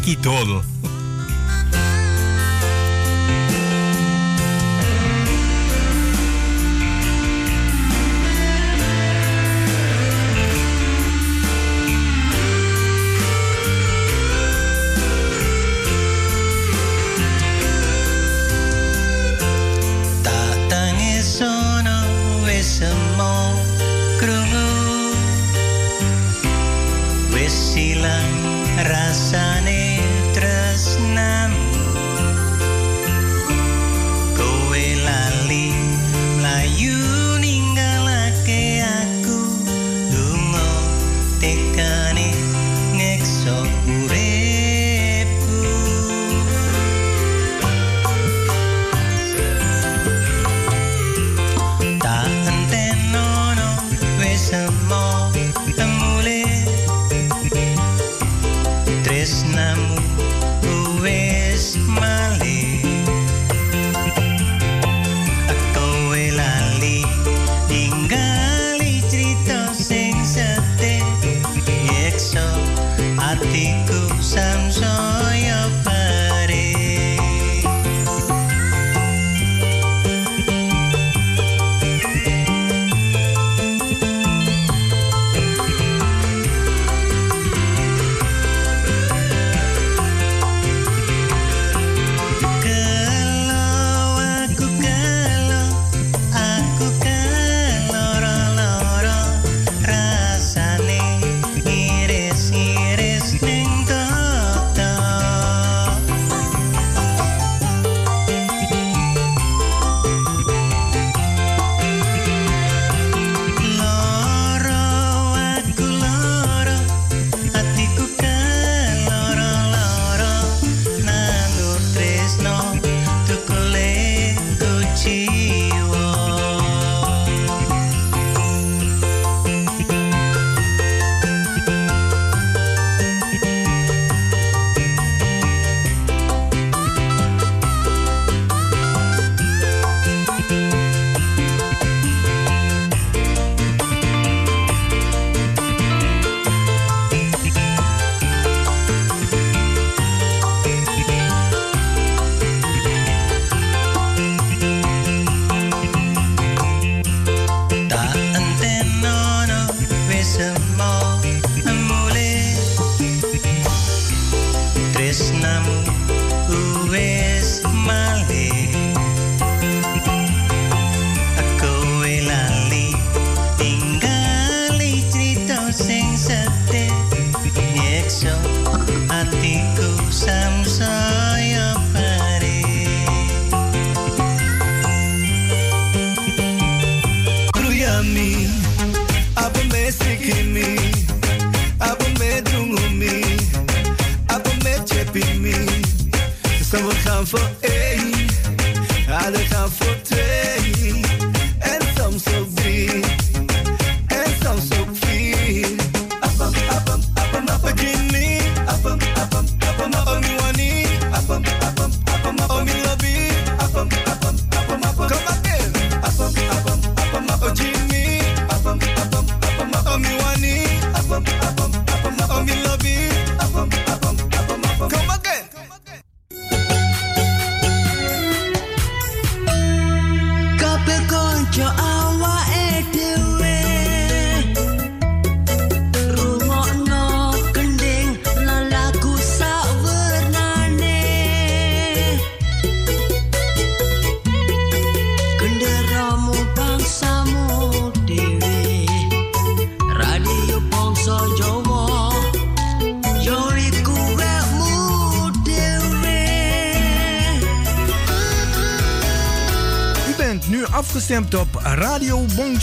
Fuck. 197.26 197.65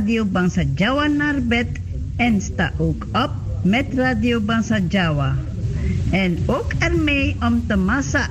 Radio 0.00 0.24
Bangsa 0.24 0.64
Jawa 0.74 1.06
naar 1.06 1.42
bed 1.44 1.68
en 2.16 2.40
sta 2.40 2.72
ook 2.78 3.06
op 3.12 3.30
met 3.62 3.86
Radio 3.94 4.40
Bangsa 4.40 4.78
Jawa. 4.88 5.36
En 6.10 6.38
ook 6.46 6.72
ermee 6.78 7.36
om 7.40 7.66
te 7.66 7.76
massa 7.76 8.28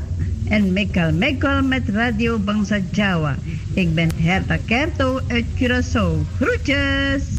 en 0.47 0.73
mekal 0.73 1.13
mekal 1.13 1.61
met 1.63 1.89
Radio 1.89 2.39
Bangsa 2.39 2.79
Jawa. 2.91 3.35
Ik 3.73 3.93
ben 3.93 4.09
Herta 4.15 4.57
Kerto 4.65 5.19
uit 5.27 5.45
Curaçao. 5.55 6.25
Groetjes! 6.39 7.38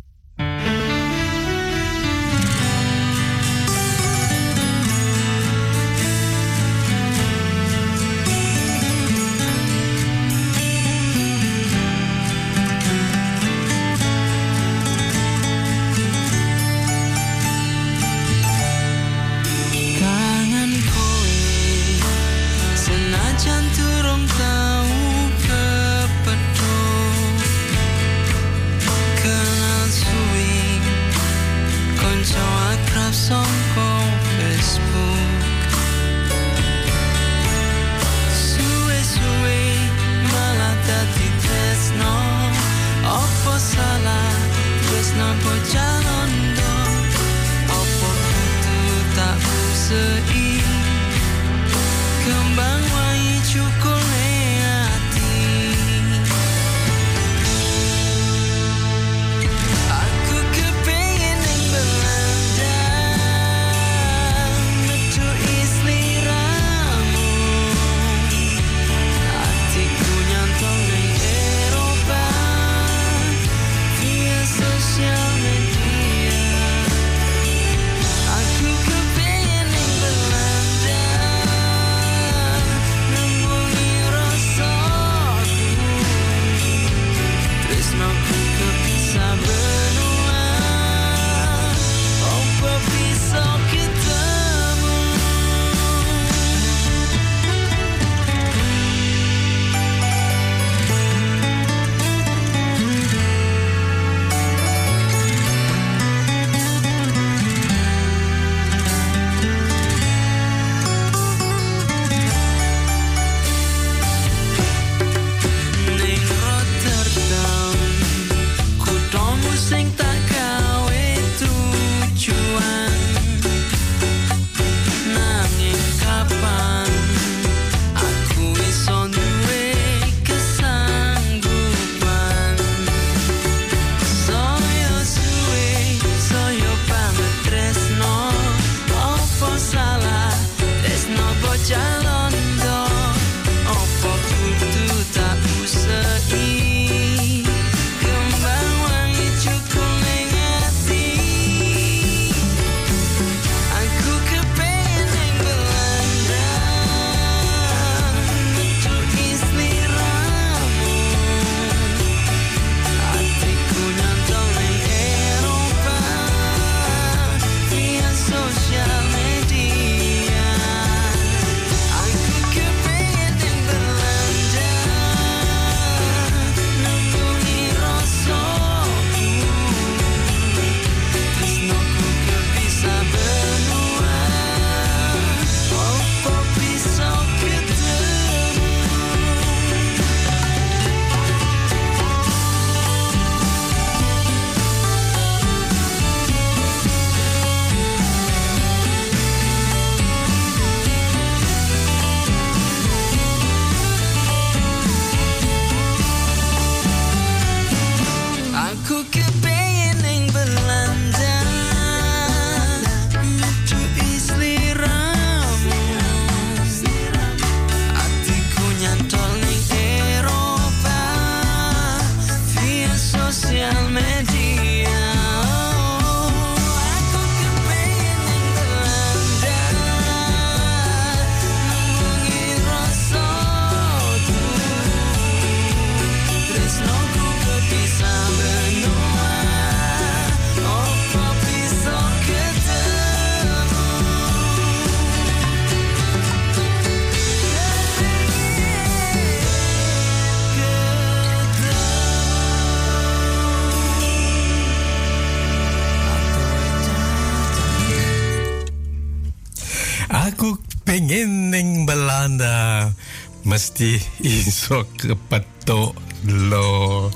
Mesti 263.81 264.03
iso 264.21 264.85
kepato 264.97 265.95
lo. 266.25 267.11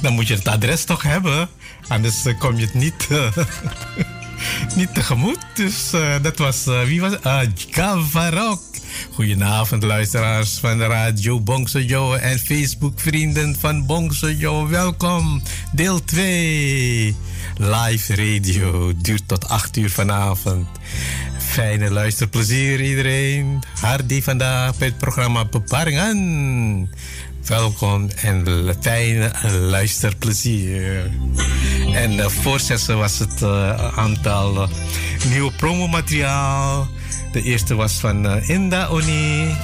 Dan 0.00 0.12
moet 0.12 0.28
je 0.28 0.34
het 0.34 0.48
adres 0.48 0.84
toch 0.84 1.02
hebben. 1.02 1.48
Anders 1.88 2.24
eh, 2.24 2.38
kom 2.38 2.56
je 2.56 2.64
het 2.64 2.74
niet, 2.74 3.06
uh, 3.10 3.36
niet 4.76 4.94
tegemoet. 4.94 5.38
Dus 5.54 5.92
uh, 5.94 6.14
dat 6.22 6.38
was, 6.38 6.64
wie 6.64 7.00
was 7.00 7.12
het? 7.12 7.24
Uh, 7.24 7.40
Gavarok. 7.70 8.60
Goedenavond 9.12 9.82
luisteraars 9.82 10.58
van 10.58 10.80
Radio 10.80 11.40
Bongso 11.40 11.80
Joe 11.80 12.18
en 12.18 12.38
Facebook 12.38 13.00
vrienden 13.00 13.56
van 13.58 13.86
Bongso 13.86 14.30
Joe. 14.30 14.68
Welkom, 14.68 15.42
deel 15.72 16.04
2. 16.04 17.16
Live 17.56 18.14
radio 18.14 18.92
duurt 18.96 19.28
tot 19.28 19.48
8 19.48 19.76
uur 19.76 19.90
vanavond. 19.90 20.66
Fijne 21.56 21.90
luisterplezier 21.90 22.80
iedereen. 22.80 23.62
Hardy 23.80 24.22
vandaag 24.22 24.78
bij 24.78 24.88
het 24.88 24.98
programma 24.98 25.44
Beparingen. 25.44 26.90
Welkom 27.46 28.08
en 28.10 28.44
fijne 28.80 29.32
luisterplezier. 29.60 31.10
En 31.92 32.12
uh, 32.12 32.26
voorzessen 32.26 32.98
was 32.98 33.18
het 33.18 33.42
uh, 33.42 33.98
aantal 33.98 34.62
uh, 34.62 34.68
nieuwe 35.30 35.52
promomateriaal. 35.52 36.88
De 37.32 37.42
eerste 37.42 37.74
was 37.74 37.92
van 37.92 38.26
uh, 38.26 38.48
Inda 38.48 38.88
Oni. 38.88 39.56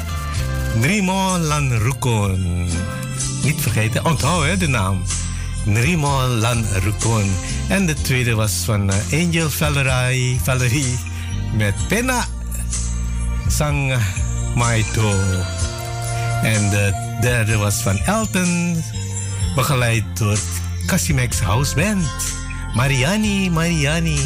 Nrimo. 0.74 1.38
Niet 3.42 3.60
vergeten, 3.60 4.04
onthoud 4.04 4.60
de 4.60 4.68
naam. 4.68 5.02
Nrimo 5.64 6.26
Lan 6.26 6.64
Rukon. 6.72 7.30
En 7.68 7.86
de 7.86 7.94
tweede 7.94 8.34
was 8.34 8.52
van 8.52 8.90
Angel 9.12 9.50
Valerie, 9.50 10.40
Valerie 10.42 11.10
met 11.52 11.74
Pena 11.88 12.24
Sang 13.48 13.94
Maito. 14.54 15.14
En 16.42 16.70
de 16.70 17.16
derde 17.20 17.56
was 17.56 17.74
van 17.74 17.98
Elton, 17.98 18.82
begeleid 19.54 20.04
door 20.14 20.38
Casimex 20.86 21.40
House 21.40 21.74
Band. 21.74 22.06
Mariani, 22.74 23.50
Mariani. 23.50 24.18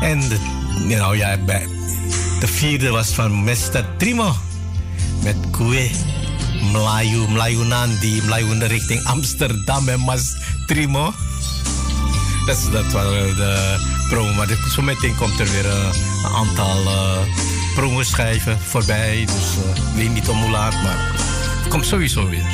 En 0.00 0.20
de, 0.20 0.38
nou 0.88 1.16
ja, 1.16 1.36
de 2.40 2.46
vierde 2.46 2.90
was 2.90 3.08
van 3.08 3.44
Mr. 3.44 3.84
Trimo 3.96 4.36
met 5.22 5.36
Kue. 5.50 5.90
Melayu, 6.72 7.28
Melayu 7.28 7.64
Nandi, 7.64 8.20
Melayu 8.22 8.58
richting 8.58 9.04
Amsterdam 9.04 9.88
en 9.88 10.00
Mas 10.00 10.36
Trimo. 10.66 11.14
Dat, 12.46 12.68
dat 12.72 12.92
waren 12.92 13.36
de 13.36 13.78
promo. 14.08 14.32
Maar 14.32 14.48
zo 14.70 14.82
meteen 14.82 15.14
komt 15.14 15.40
er 15.40 15.50
weer 15.50 15.64
uh, 15.64 15.88
een 16.24 16.34
aantal 16.34 16.82
uh, 16.82 17.18
promoschijven 17.74 18.60
voorbij. 18.60 19.24
Dus 19.26 19.56
uh, 19.56 19.92
alleen 19.94 20.12
niet 20.12 20.28
om 20.28 20.40
hoe 20.40 20.50
laat, 20.50 20.82
maar 20.82 21.10
het 21.62 21.68
komt 21.68 21.86
sowieso 21.86 22.28
weer. 22.28 22.44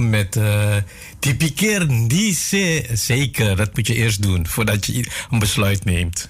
Met 0.00 0.36
uh, 0.36 0.76
die 1.18 1.36
pikeer 1.36 1.86
die 2.08 2.34
zeker. 2.92 3.56
Dat 3.56 3.74
moet 3.74 3.86
je 3.86 3.94
eerst 3.94 4.22
doen 4.22 4.46
voordat 4.46 4.86
je 4.86 5.06
een 5.30 5.38
besluit 5.38 5.84
neemt. 5.84 6.28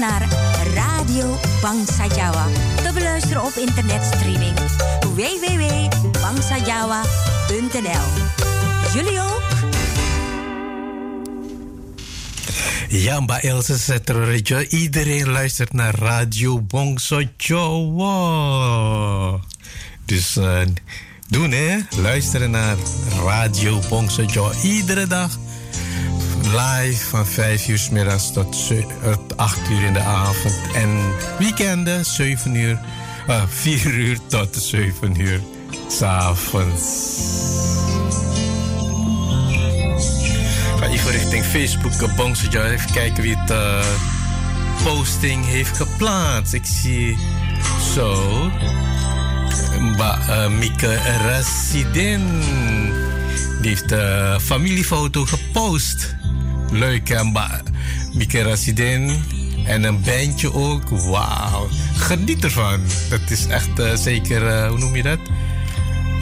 Naar 0.00 0.28
Radio 0.74 1.38
Bangsa 1.60 2.06
Jawa. 2.06 2.46
Te 2.82 2.90
beluisteren 2.94 3.44
op 3.44 3.52
internetstreaming 3.56 4.58
www.bangsajawa.nl. 5.14 8.06
Jullie 8.94 9.20
ook? 9.20 9.42
Ja, 12.88 13.24
bij 13.24 13.40
Ilse. 13.40 14.66
Iedereen 14.68 15.28
luistert 15.28 15.72
naar 15.72 15.94
Radio 15.94 16.60
Bangsa 16.60 17.22
Jawa. 17.36 19.38
Dus 20.04 20.36
uh, 20.36 20.60
doen 21.28 21.50
hè. 21.50 21.78
Luisteren 22.02 22.50
naar 22.50 22.76
Radio 23.24 23.80
Bangsa 23.88 24.22
Jawa. 24.22 24.50
Iedere 24.62 25.06
dag 25.06 25.38
live 26.50 27.06
van 27.06 27.26
5 27.26 27.68
uur 27.68 27.78
s 27.78 27.88
middags 27.88 28.32
tot 28.32 28.56
8 29.36 29.70
uur 29.70 29.84
in 29.84 29.92
de 29.92 30.00
avond. 30.00 30.54
En 30.74 30.98
weekenden 31.38 32.04
7 32.04 32.54
uur, 32.54 32.78
uh, 33.28 33.36
eh, 33.36 33.42
4 33.48 33.86
uur 33.86 34.18
tot 34.26 34.56
7 34.56 35.20
uur 35.20 35.40
s'avonds. 35.88 36.82
Ga 40.78 40.86
even 40.86 41.10
richting 41.10 41.44
Facebook, 41.44 42.16
Bongse 42.16 42.70
Even 42.72 42.92
kijken 42.92 43.22
wie 43.22 43.36
het 43.36 43.50
uh, 43.50 43.84
posting 44.84 45.46
heeft 45.46 45.76
geplaatst. 45.76 46.52
Ik 46.52 46.66
zie 46.66 47.18
zo. 47.94 48.50
Uh, 49.98 50.48
Mieke 50.48 50.98
Rassidin. 51.26 52.42
Die 53.60 53.70
heeft 53.70 53.88
de 53.88 54.36
familiefoto 54.40 55.24
gepost. 55.24 56.18
Leuk, 56.70 57.08
hè? 57.08 57.22
Mieke 58.12 58.42
Rasidin 58.42 59.22
en 59.64 59.84
een 59.84 60.00
bandje 60.02 60.54
ook. 60.54 60.88
Wauw. 60.88 61.68
Geniet 61.94 62.44
ervan. 62.44 62.80
Dat 63.08 63.20
is 63.28 63.46
echt 63.46 63.78
uh, 63.78 63.94
zeker, 63.94 64.42
uh, 64.42 64.68
hoe 64.68 64.78
noem 64.78 64.96
je 64.96 65.02
dat? 65.02 65.18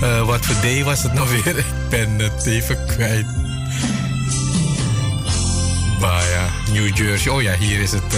Uh, 0.03 0.27
wat 0.27 0.47
voor 0.47 0.63
day 0.63 0.85
was 0.85 1.03
het 1.03 1.13
nou 1.13 1.29
weer? 1.45 1.59
Ik 1.59 1.89
ben 1.91 2.19
het 2.19 2.47
even 2.47 2.87
kwijt. 2.87 3.27
Bah 6.01 6.23
ja, 6.33 6.73
New 6.73 6.97
Jersey. 6.97 7.33
Oh 7.33 7.43
ja, 7.43 7.57
hier 7.57 7.81
is 7.81 7.93
het. 7.93 8.17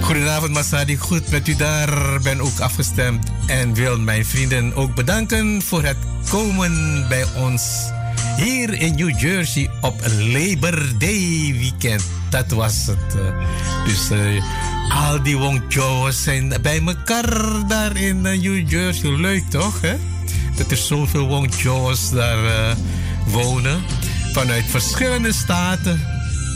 Goedenavond 0.00 0.52
Masadi, 0.52 0.96
goed 0.96 1.30
met 1.30 1.48
u 1.48 1.56
daar. 1.56 2.20
Ben 2.20 2.40
ook 2.40 2.60
afgestemd 2.60 3.30
en 3.46 3.74
wil 3.74 3.98
mijn 3.98 4.26
vrienden 4.26 4.74
ook 4.74 4.94
bedanken 4.94 5.62
voor 5.62 5.82
het 5.82 5.96
komen 6.28 7.06
bij 7.08 7.24
ons 7.36 7.90
hier 8.36 8.74
in 8.74 8.94
New 8.94 9.20
Jersey 9.20 9.70
op 9.80 10.00
Labor 10.18 10.98
Day 10.98 11.54
weekend. 11.58 12.02
Dat 12.30 12.50
was 12.50 12.86
het. 12.86 13.16
Uh, 13.16 13.46
dus 13.84 14.10
uh, 14.10 14.42
al 15.08 15.22
die 15.22 15.36
Wongcho's 15.36 16.22
zijn 16.22 16.54
bij 16.62 16.82
elkaar 16.86 17.66
daar 17.68 17.96
in 17.96 18.16
uh, 18.16 18.40
New 18.40 18.70
Jersey. 18.70 19.10
Leuk 19.10 19.50
toch? 19.50 19.80
Hè? 19.80 19.96
Dat 20.56 20.70
er 20.70 20.76
zoveel 20.76 21.26
Wongcho's 21.26 22.10
daar 22.10 22.76
wonen. 23.26 23.82
Vanuit 24.32 24.64
verschillende 24.68 25.32
staten. 25.32 26.00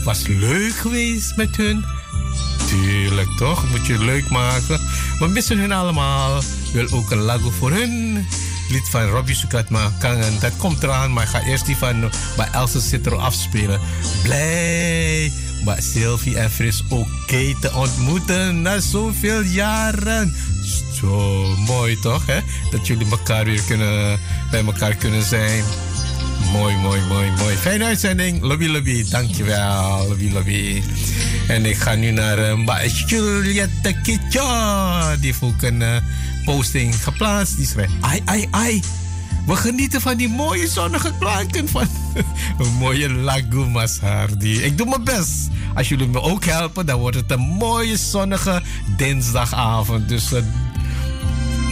Was 0.03 0.27
leuk 0.27 0.75
geweest 0.75 1.35
met 1.35 1.55
hun. 1.55 1.85
Tuurlijk 2.67 3.29
toch? 3.37 3.69
Moet 3.69 3.85
je 3.85 3.99
leuk 3.99 4.29
maken. 4.29 4.79
We 5.19 5.27
missen 5.27 5.57
hun 5.57 5.71
allemaal. 5.71 6.41
Wil 6.73 6.87
ook 6.91 7.11
een 7.11 7.21
lago 7.21 7.49
voor 7.49 7.71
hun 7.71 8.25
lied 8.69 8.89
van 8.89 9.05
Robbie 9.05 9.35
Sukatma, 9.35 9.91
Kangen. 9.99 10.39
Dat 10.39 10.57
komt 10.57 10.83
eraan, 10.83 11.13
maar 11.13 11.23
ik 11.23 11.29
ga 11.29 11.41
eerst 11.41 11.65
die 11.65 11.77
van 11.77 12.11
bij 12.37 12.47
Elsa 12.51 12.79
Citro 12.79 13.17
afspelen. 13.17 13.79
Blij 14.23 15.31
bij 15.65 15.81
Sylvie 15.81 16.37
en 16.37 16.51
Fris 16.51 16.83
oké 16.89 17.55
te 17.61 17.73
ontmoeten 17.73 18.61
na 18.61 18.79
zoveel 18.79 19.41
jaren. 19.41 20.35
Zo 20.93 21.55
mooi 21.57 21.99
toch, 21.99 22.25
hè? 22.25 22.39
Dat 22.71 22.87
jullie 22.87 23.09
elkaar 23.09 23.45
weer 23.45 23.61
kunnen, 23.67 24.19
bij 24.51 24.65
elkaar 24.65 24.95
kunnen 24.95 25.23
zijn. 25.23 25.63
Mooi, 26.51 26.75
mooi, 26.75 27.01
mooi, 27.01 27.31
mooi. 27.37 27.55
Fijne 27.55 27.85
uitzending. 27.85 28.41
Lobby, 28.41 28.67
lobby. 28.67 29.09
Dankjewel. 29.09 30.07
Lobby, 30.07 30.31
lobby. 30.31 30.83
En 31.47 31.65
ik 31.65 31.77
ga 31.77 31.95
nu 31.95 32.11
naar 32.11 32.39
uh, 32.39 32.87
Juliette 33.07 33.95
Kitja. 34.03 35.15
Die 35.15 35.33
een 35.61 35.81
uh, 35.81 35.95
posting 36.45 37.03
geplaatst. 37.03 37.57
Die 37.57 37.65
schrijft: 37.65 37.93
Ai, 38.01 38.21
ai, 38.25 38.47
ai. 38.51 38.81
We 39.45 39.55
genieten 39.55 40.01
van 40.01 40.17
die 40.17 40.29
mooie 40.29 40.67
zonnige 40.67 41.13
klanken 41.19 41.69
van 41.69 41.87
een 42.59 42.73
mooie 42.79 43.13
Lagu 43.13 43.65
Mashardi. 43.65 44.63
Ik 44.63 44.77
doe 44.77 44.87
mijn 44.87 45.03
best. 45.03 45.49
Als 45.73 45.89
jullie 45.89 46.07
me 46.07 46.21
ook 46.21 46.45
helpen, 46.45 46.85
dan 46.85 46.99
wordt 46.99 47.15
het 47.15 47.31
een 47.31 47.39
mooie 47.39 47.97
zonnige 47.97 48.61
dinsdagavond. 48.97 50.09
Dus 50.09 50.31
uh, 50.31 50.39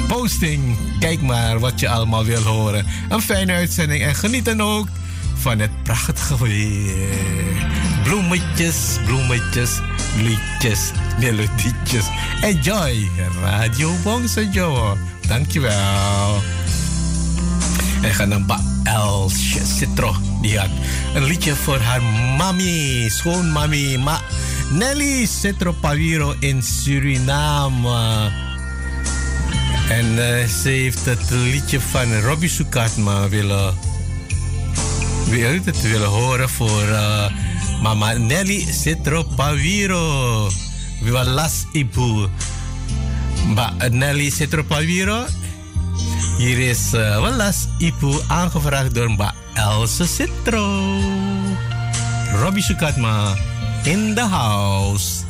posting. 0.07 0.77
Kijk 0.99 1.21
maar 1.21 1.59
wat 1.59 1.79
je 1.79 1.89
allemaal 1.89 2.25
wil 2.25 2.41
horen. 2.41 2.85
Een 3.09 3.21
fijne 3.21 3.53
uitzending 3.53 4.03
en 4.03 4.15
genieten 4.15 4.61
ook 4.61 4.87
van 5.35 5.59
het 5.59 5.83
prachtige 5.83 6.43
weer. 6.43 6.95
Bloemetjes, 8.03 8.97
bloemetjes, 9.05 9.79
liedjes, 10.17 10.91
melodietjes. 11.19 12.06
Enjoy 12.41 13.10
Radio 13.41 13.95
Bongse 14.03 14.49
Joe. 14.49 14.98
Dankjewel. 15.27 16.41
En 18.02 18.14
ga 18.14 18.26
naar 18.26 18.60
Elsje 18.84 19.61
Citro. 19.77 20.15
Die 20.41 20.60
had 20.60 20.69
een 21.14 21.23
liedje 21.23 21.56
voor 21.56 21.80
haar 21.80 22.02
mami, 22.38 23.10
schoonmami. 23.10 23.98
Ma 23.98 24.22
Nelly 24.69 25.26
Citro 25.26 25.72
Paviro 25.72 26.35
in 26.40 26.61
Suriname. 26.64 28.31
En 29.90 30.06
uh, 30.06 30.48
ze 30.48 30.69
heeft 30.69 31.06
het 31.06 31.30
liedje 31.30 31.80
van 31.80 32.19
Robbie 32.19 32.49
Sukatma 32.49 33.30
willen, 33.30 33.73
wil 35.30 35.60
het 35.65 35.81
willen 35.81 36.07
horen 36.07 36.49
voor 36.49 36.84
uh, 36.90 37.26
mama 37.81 38.14
Nelly 38.14 38.68
Citro 38.72 39.23
Paviro. 39.23 40.49
Viva 41.03 41.27
las 41.27 41.67
ibu. 41.75 42.31
Mbak 43.51 43.91
Nelly 43.91 44.31
Citro 44.31 44.63
Paviro. 44.63 45.27
Hier 46.39 46.57
is 46.57 46.95
uh, 46.95 47.21
Walas 47.21 47.69
Ibu 47.77 48.23
aangevraagd 48.31 48.95
door 48.95 49.11
Mbak 49.11 49.35
Else 49.59 50.07
Citro. 50.07 50.63
Robbie 52.39 52.63
Sukatma 52.63 53.35
in 53.85 54.15
the 54.15 54.23
house. 54.23 55.27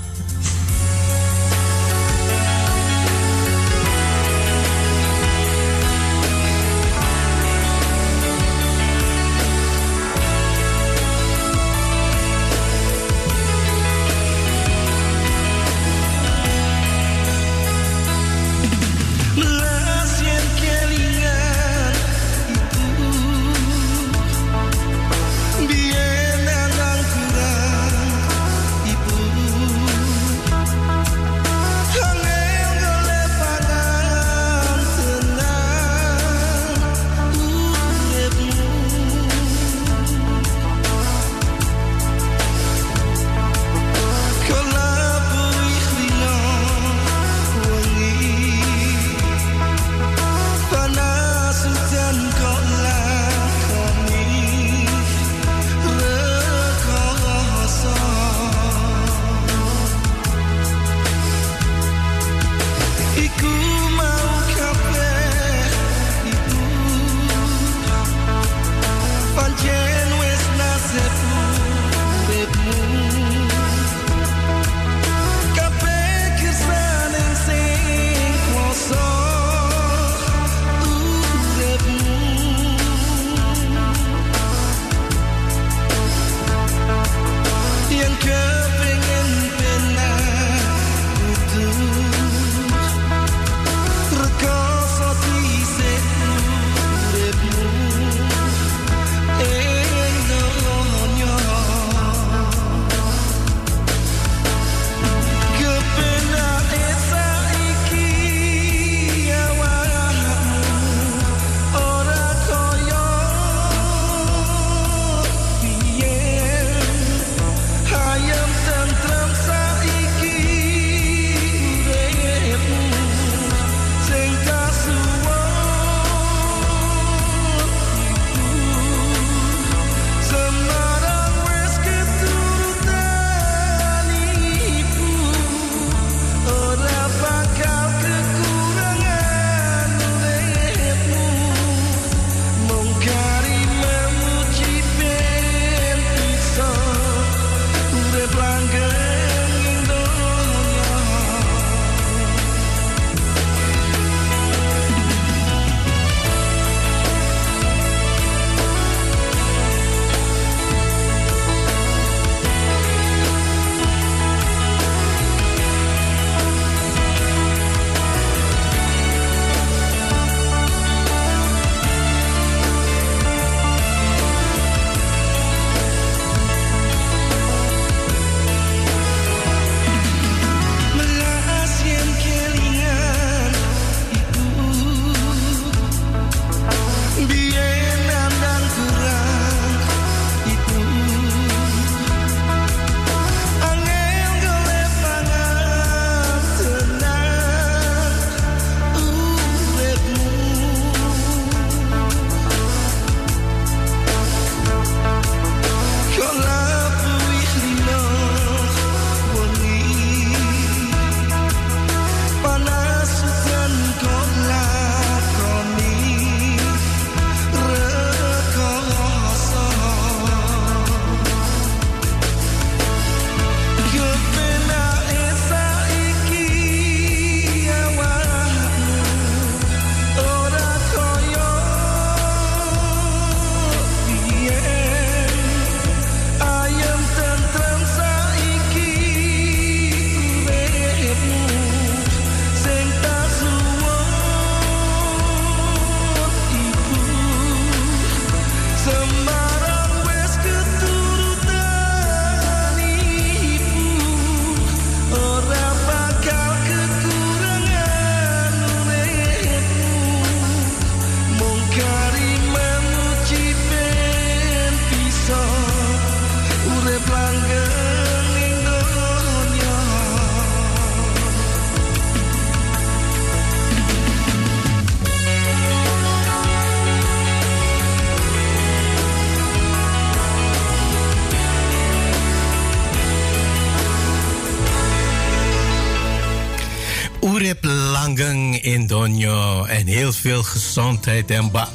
Gezondheid. 291.03 291.31
En 291.31 291.51
ba 291.51 291.69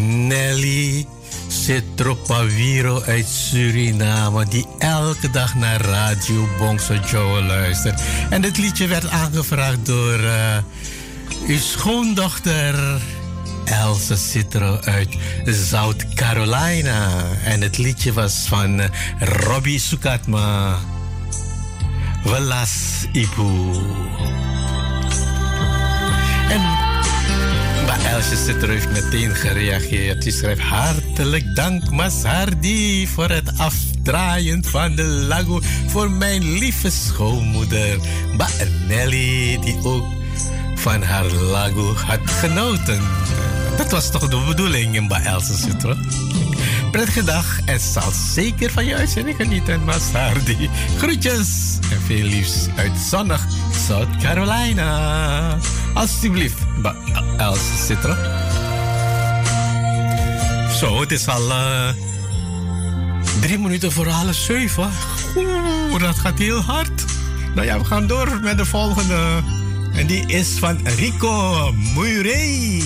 Nelly 0.00 1.06
Citropaviro 1.48 3.02
uit 3.02 3.26
Suriname. 3.26 4.44
Die 4.48 4.66
elke 4.78 5.30
dag 5.30 5.54
naar 5.54 5.80
Radio 5.80 6.48
Bongso 6.58 6.94
Joe 6.94 7.42
luistert. 7.42 8.00
En 8.30 8.40
dit 8.40 8.58
liedje 8.58 8.86
werd 8.86 9.08
aangevraagd 9.08 9.86
door 9.86 10.20
uh, 10.20 10.56
uw 11.46 11.58
schoondochter. 11.58 13.00
Elsa 13.64 14.16
Citro 14.16 14.78
uit 14.84 15.08
South 15.44 16.14
Carolina. 16.14 17.08
En 17.44 17.60
het 17.60 17.78
liedje 17.78 18.12
was 18.12 18.44
van 18.48 18.80
uh, 18.80 18.86
Robbie 19.18 19.78
Sukatma. 19.78 20.78
Velas 22.24 23.06
Ibu. 23.12 24.37
Citro 28.22 28.68
heeft 28.68 28.90
meteen 28.90 29.34
gereageerd. 29.34 30.22
Die 30.22 30.32
schrijft 30.32 30.60
hartelijk 30.60 31.54
dank 31.54 31.90
Masardi 31.90 33.06
voor 33.06 33.28
het 33.28 33.58
afdraaien 33.58 34.64
van 34.64 34.94
de 34.94 35.02
lago 35.02 35.60
voor 35.86 36.10
mijn 36.10 36.58
lieve 36.58 36.90
schoonmoeder. 36.90 37.98
Ba 38.36 38.46
die 39.60 39.78
ook 39.82 40.04
van 40.74 41.02
haar 41.02 41.24
lago 41.32 41.94
had 41.94 42.30
genoten. 42.30 43.00
Dat 43.76 43.90
was 43.90 44.10
toch 44.10 44.28
de 44.28 44.44
bedoeling 44.46 44.96
in 44.96 45.10
Elsje 45.10 45.56
Citro? 45.56 45.94
Prettige 46.90 47.24
dag 47.24 47.60
en 47.64 47.80
zal 47.80 48.10
zeker 48.34 48.70
van 48.70 48.84
je 48.84 48.94
uitzending 48.94 49.36
genieten, 49.36 49.84
Masardi. 49.84 50.70
Groetjes 50.96 51.78
en 51.90 52.00
veel 52.06 52.24
liefs 52.24 52.66
uit 52.76 52.98
zonnig 53.10 53.46
South 53.86 54.16
Carolina. 54.22 55.58
Alsjeblieft, 55.94 56.58
Els 57.36 57.86
Citra. 57.86 58.16
Zo, 60.78 61.00
het 61.00 61.12
is 61.12 61.28
al 61.28 61.50
uh, 61.50 61.88
drie 63.40 63.58
minuten 63.58 63.92
voor 63.92 64.06
half 64.06 64.34
zeven. 64.34 64.90
Oeh, 65.36 66.00
dat 66.00 66.18
gaat 66.18 66.38
heel 66.38 66.60
hard. 66.60 67.04
Nou 67.54 67.66
ja, 67.66 67.78
we 67.78 67.84
gaan 67.84 68.06
door 68.06 68.40
met 68.42 68.58
de 68.58 68.64
volgende. 68.64 69.42
En 69.92 70.06
die 70.06 70.26
is 70.26 70.48
van 70.58 70.86
Rico 70.86 71.72
Murray. 71.94 72.82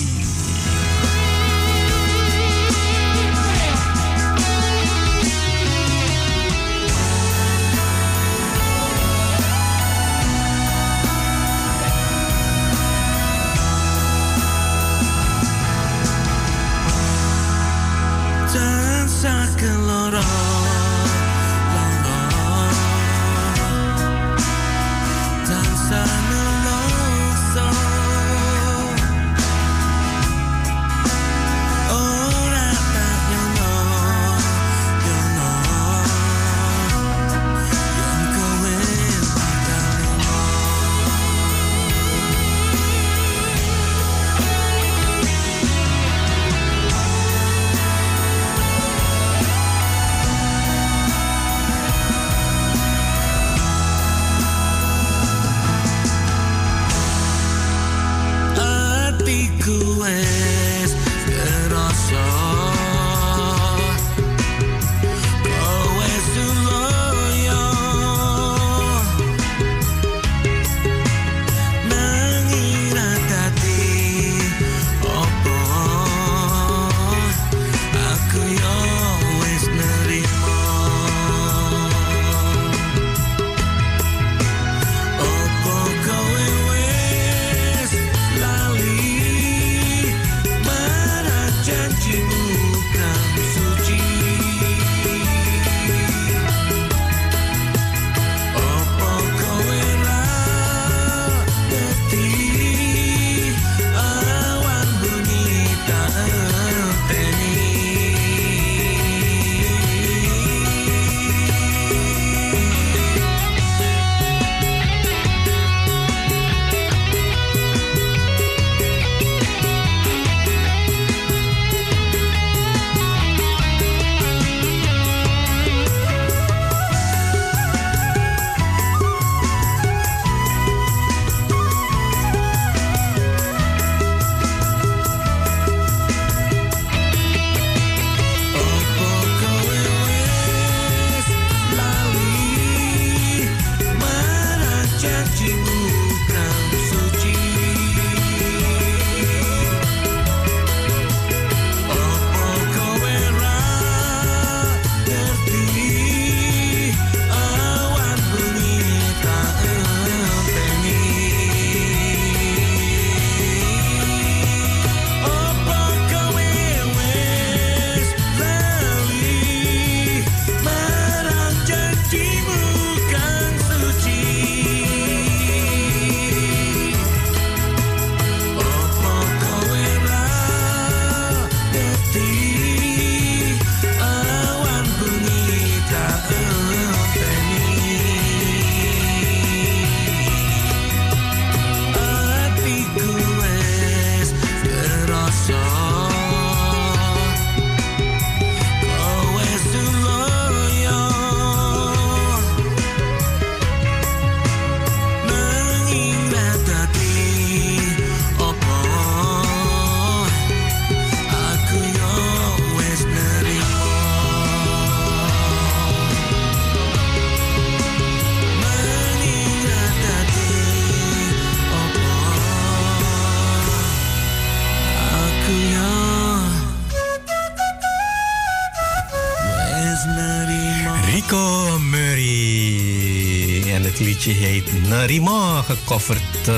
Heet 234.63 234.87
Narima, 234.87 235.61
gecoverd 235.61 236.51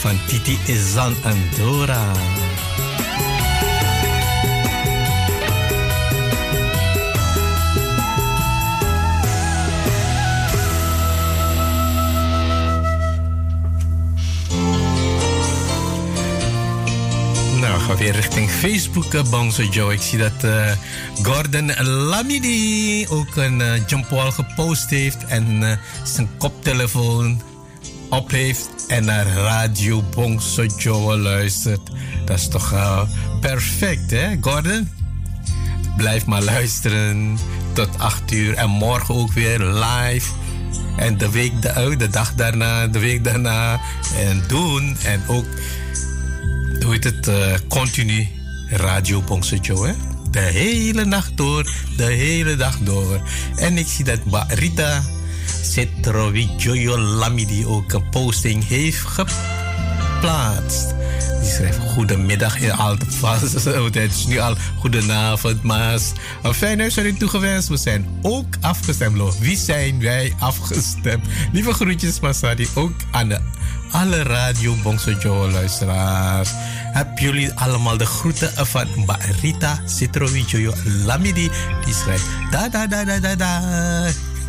van 0.00 0.18
Titi 0.26 0.58
Izan 0.66 1.14
Andora. 1.22 2.41
Gaan 17.82 17.96
weer 17.96 18.12
richting 18.12 18.50
Facebook, 18.50 19.14
uh, 19.14 19.22
Bangso 19.30 19.62
Joe. 19.62 19.92
Ik 19.92 20.02
zie 20.02 20.18
dat 20.18 20.44
uh, 20.44 20.70
Gordon 21.22 21.72
Lamidi 21.82 23.06
ook 23.08 23.36
een 23.36 23.60
uh, 23.60 23.86
jump 23.86 24.08
wall 24.08 24.30
gepost 24.30 24.90
heeft 24.90 25.24
en 25.24 25.78
zijn 26.04 26.28
koptelefoon 26.38 27.42
op 28.10 28.30
heeft 28.30 28.70
en 28.88 29.04
naar 29.04 29.26
Radio 29.26 30.02
Bongso 30.02 30.64
Joe 30.64 31.18
luistert. 31.18 31.90
Dat 32.24 32.38
is 32.38 32.48
toch 32.48 32.74
perfect, 33.40 34.10
hè, 34.10 34.36
Gordon? 34.40 34.90
Blijf 35.96 36.26
maar 36.26 36.42
luisteren 36.42 37.38
tot 37.72 37.98
8 37.98 38.32
uur 38.32 38.54
en 38.54 38.70
morgen 38.70 39.14
ook 39.14 39.32
weer 39.32 39.58
live. 39.58 40.30
En 40.96 41.18
de 41.18 41.30
week 41.30 41.62
de, 41.62 41.94
de 41.98 42.08
dag 42.08 42.34
daarna, 42.34 42.86
de 42.86 42.98
week 42.98 43.24
daarna. 43.24 43.80
En 44.16 44.42
doen. 44.48 44.96
En 45.04 45.22
ook 45.26 45.46
hoe 46.82 46.92
heet 46.92 47.04
het, 47.04 47.28
uh, 47.28 47.54
continu 47.68 48.28
Radio 48.70 49.22
Bongsojo, 49.22 49.84
hè? 49.84 49.92
De 50.30 50.38
hele 50.38 51.04
nacht 51.04 51.36
door, 51.36 51.72
de 51.96 52.04
hele 52.04 52.56
dag 52.56 52.78
door. 52.78 53.20
En 53.56 53.78
ik 53.78 53.86
zie 53.86 54.04
dat 54.04 54.18
Rita 54.48 55.02
Cetrovi 55.62 56.48
Joyo 56.56 56.98
Lamidi 56.98 57.66
ook 57.66 57.92
een 57.92 58.08
posting 58.08 58.68
heeft 58.68 58.98
geplaatst. 58.98 60.94
Die 61.40 61.50
schrijft 61.50 61.78
goedemiddag 61.78 62.60
in 62.60 62.72
vast. 63.08 63.64
Het 63.64 63.96
is 63.96 64.26
nu 64.26 64.38
al 64.38 64.56
goedenavond, 64.78 65.62
Maas. 65.62 66.12
Een 66.42 66.54
fijne 66.54 66.82
uitzending 66.82 67.18
toegewenst. 67.18 67.68
We 67.68 67.76
zijn 67.76 68.06
ook 68.22 68.56
afgestemd. 68.60 69.38
Wie 69.38 69.56
zijn 69.56 70.00
wij 70.00 70.34
afgestemd? 70.38 71.26
Lieve 71.52 71.72
groetjes, 71.72 72.20
Masadi. 72.20 72.66
Ook 72.74 72.94
aan 73.10 73.28
de 73.28 73.40
alle 73.92 74.22
Radio 74.22 74.74
Bongsojo 74.82 75.50
luisteraars. 75.50 76.50
Heb 76.92 77.18
jullie 77.18 77.52
allemaal 77.54 77.96
de 77.96 78.06
groeten 78.06 78.66
van 78.66 78.86
Mbak 78.96 79.22
Rita 79.40 79.80
Citrovijoyo 79.86 80.72
Lamidi. 81.04 81.50
Die 81.84 81.94
schrijft 81.94 82.26
da 82.50 82.68
da 82.68 82.86
da 82.86 83.04
da 83.04 83.18
da 83.18 83.34
da. 83.34 83.60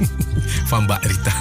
van 0.70 0.84
Mbak 0.84 1.04
Rita. 1.06 1.34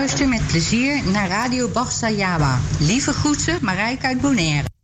Luister 0.00 0.28
met 0.28 0.46
plezier 0.46 1.02
naar 1.12 1.28
Radio 1.28 1.68
Basta 1.68 2.10
Jawa. 2.10 2.58
Lieve 2.78 3.12
groeten, 3.12 3.58
Marijke 3.62 4.06
uit 4.06 4.20
Bonaire. 4.20 4.79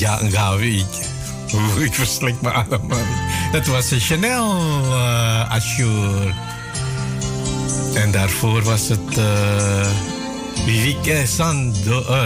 Geen 0.00 0.30
ja, 0.30 0.38
gawi. 0.38 0.84
Ik 1.86 1.94
verslik 1.94 2.40
me 2.40 2.50
allemaal. 2.50 3.06
Dat 3.52 3.66
was 3.66 3.92
Chanel 3.98 4.56
uh, 4.82 5.50
Assure. 5.50 6.32
En 7.94 8.10
daarvoor 8.10 8.62
was 8.62 8.88
het 8.88 9.18
uh, 9.18 9.90
Vivike 10.64 11.22
Sando, 11.26 12.04
uh, 12.08 12.24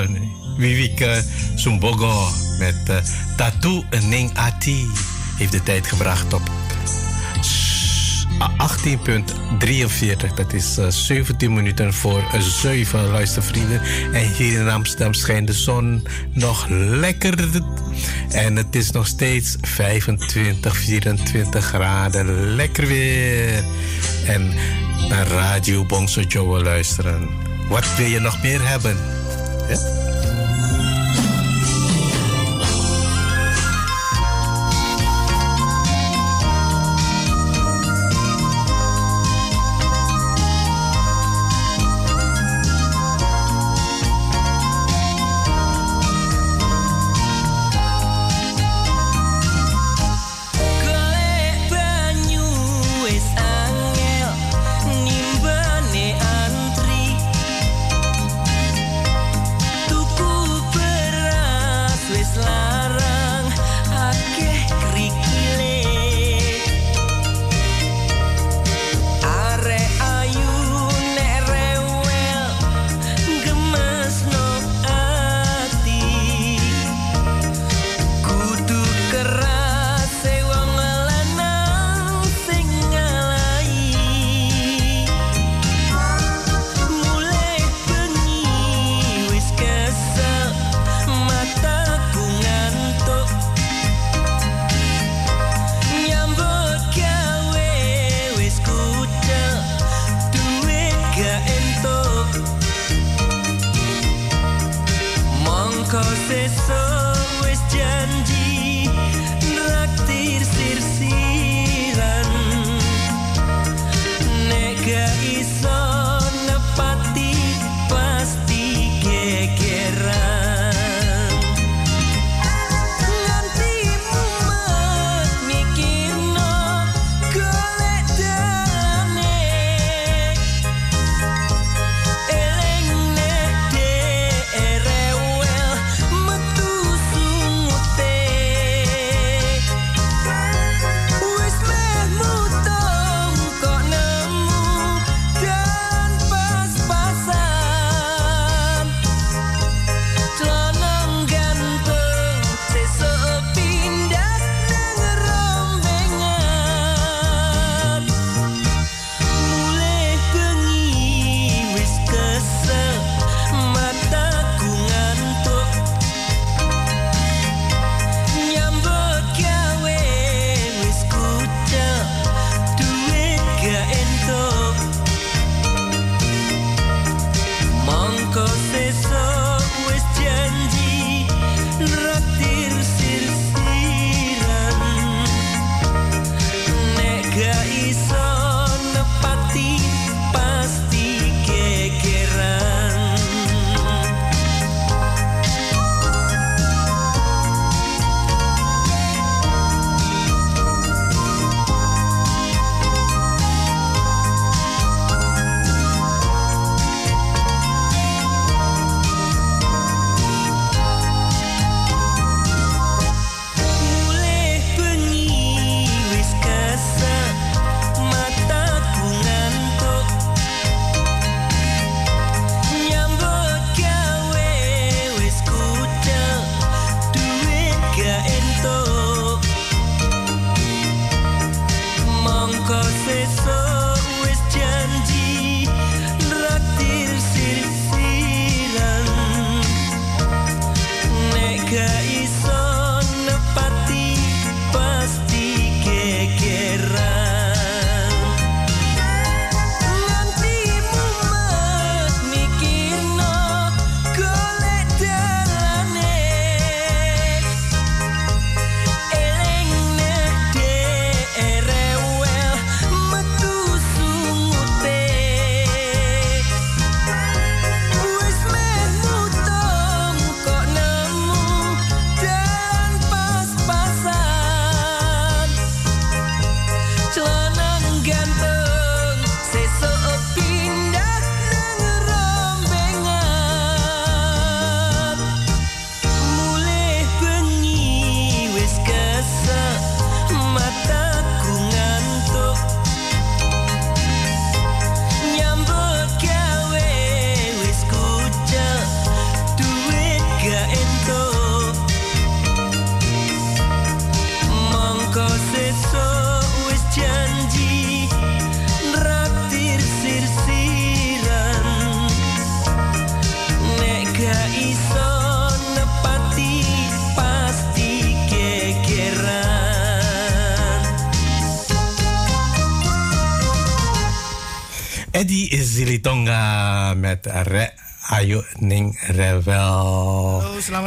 Vivike 0.59 1.25
Sumbogo 1.55 2.29
met 2.59 2.77
uh, 2.91 2.97
Tattoo 3.37 3.85
Ning 4.09 4.31
Ati. 4.35 4.87
Heeft 5.37 5.53
de 5.53 5.63
tijd 5.63 5.87
gebracht 5.87 6.33
op 6.33 6.51
18.43. 8.59 10.35
Dat 10.35 10.53
is 10.53 10.79
uh, 10.79 10.87
17 10.89 11.55
minuten 11.55 11.93
voor 11.93 12.25
7, 12.39 13.11
luistervrienden. 13.11 13.81
En 14.13 14.33
hier 14.35 14.61
in 14.61 14.69
Amsterdam 14.69 15.15
schijnt 15.15 15.47
de 15.47 15.53
zon 15.53 16.07
nog 16.33 16.67
lekker. 16.69 17.35
En 18.31 18.57
het 18.57 18.77
is 18.77 18.91
nog 18.91 19.07
steeds 19.07 19.57
25, 19.61 20.77
24 20.77 21.65
graden. 21.65 22.55
Lekker 22.55 22.87
weer. 22.87 23.65
En 24.27 24.53
naar 25.09 25.27
Radio 25.27 25.85
Bongso 25.85 26.21
Joe 26.21 26.63
luisteren. 26.63 27.29
Wat 27.69 27.97
wil 27.97 28.07
je 28.07 28.21
nog 28.21 28.43
meer 28.43 28.69
hebben? 28.69 28.97
Ja? 29.69 30.04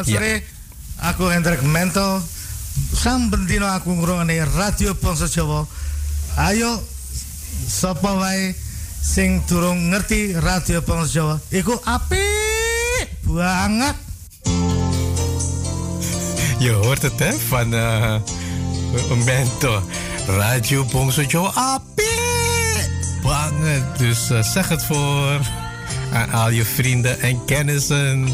Selamat 0.03 0.05
sore. 0.05 0.33
Aku 1.01 1.23
Hendrik 1.29 1.61
Mento. 1.65 2.21
Sam 2.93 3.33
bendino 3.33 3.65
aku 3.65 3.97
ngrungokne 3.97 4.45
Radio 4.53 4.93
Bangsa 4.93 5.25
Jawa. 5.25 5.65
Ayo 6.37 6.77
sapa 7.65 8.13
wae 8.13 8.53
sing 9.01 9.41
durung 9.49 9.89
ngerti 9.89 10.37
Radio 10.37 10.85
Bangsa 10.85 11.09
Jawa 11.17 11.35
iku 11.49 11.73
apik 11.81 13.09
banget. 13.25 13.97
Je 16.57 16.73
hoort 16.73 17.01
het 17.01 17.19
hè, 17.19 17.33
van 17.33 17.73
uh, 17.73 18.17
Mento. 19.25 19.81
Radio 20.27 20.85
Bongso 20.85 21.21
Joe 21.23 21.49
Api. 21.53 22.03
Banget. 23.23 23.85
Dus 23.97 24.29
uh, 24.31 24.43
zeg 24.43 24.69
het 24.69 24.83
voor 24.83 25.39
aan 26.13 26.31
al 26.31 26.49
je 26.49 26.65
vrienden 26.65 27.19
en 27.21 27.45
kennissen. 27.45 28.27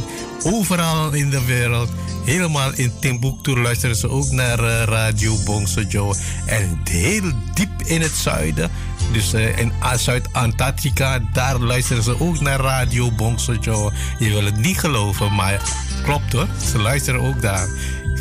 Overal 0.44 1.11
in 1.11 1.30
de 1.30 1.45
wereld. 1.45 1.90
Helemaal 2.26 2.74
in 2.74 2.91
Timbuktu 2.99 3.60
luisteren 3.61 3.95
ze 3.95 4.10
ook 4.10 4.32
naar 4.32 4.60
uh, 4.60 4.84
Radio 4.84 5.36
Bongso 5.45 5.82
Joe. 5.82 6.15
En 6.45 6.82
heel 6.90 7.32
diep 7.53 7.82
in 7.86 8.02
het 8.02 8.11
zuiden. 8.11 8.72
Dus 9.11 9.34
uh, 9.34 9.57
in 9.57 9.72
Zuid-Antarctica, 9.95 11.20
daar 11.34 11.60
luisteren 11.60 12.03
ze 12.03 12.20
ook 12.20 12.40
naar 12.40 12.60
Radio 12.60 13.11
Bongso 13.11 13.53
Joe. 13.53 13.94
Je 14.20 14.30
wil 14.30 14.44
het 14.44 14.57
niet 14.57 14.80
geloven, 14.80 15.36
maar 15.36 15.61
klopt 16.03 16.34
hoor. 16.34 16.48
Ze 16.72 16.78
luisteren 16.78 17.22
ook 17.22 17.41
daar 17.41 17.68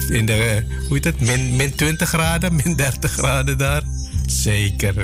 in 0.08 0.26
de, 0.26 0.64
hoe 0.88 0.94
heet 0.96 1.04
het, 1.04 1.20
min, 1.20 1.56
min 1.56 1.74
20 1.74 2.08
graden, 2.08 2.54
min 2.64 2.76
30 2.76 3.12
graden 3.12 3.58
daar. 3.58 3.82
Zeker, 4.26 4.94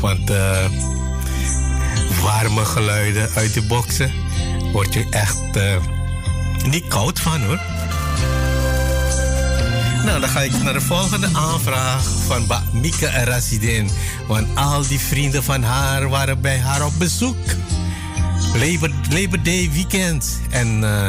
want 0.00 0.30
warme 2.22 2.64
geluiden 2.64 3.28
uit 3.34 3.54
de 3.54 3.62
boksen 3.62 4.12
word 4.72 4.94
je 4.94 5.06
echt 5.10 5.40
niet 6.66 6.88
koud 6.88 7.20
van 7.20 7.42
hoor. 7.42 7.60
Nou, 10.04 10.20
dan 10.20 10.28
ga 10.28 10.40
ik 10.40 10.62
naar 10.62 10.72
de 10.72 10.80
volgende 10.80 11.28
aanvraag 11.32 12.04
van 12.26 12.46
ba 12.46 12.62
Mieke 12.72 13.06
Rasidin. 13.06 13.90
Want 14.26 14.46
al 14.54 14.86
die 14.86 14.98
vrienden 14.98 15.44
van 15.44 15.62
haar 15.62 16.08
waren 16.08 16.40
bij 16.40 16.58
haar 16.58 16.84
op 16.86 16.92
bezoek. 16.98 17.36
Labor, 18.54 18.90
Labor 19.10 19.42
Day 19.42 19.70
weekend. 19.72 20.40
En 20.50 20.82
uh, 20.82 21.08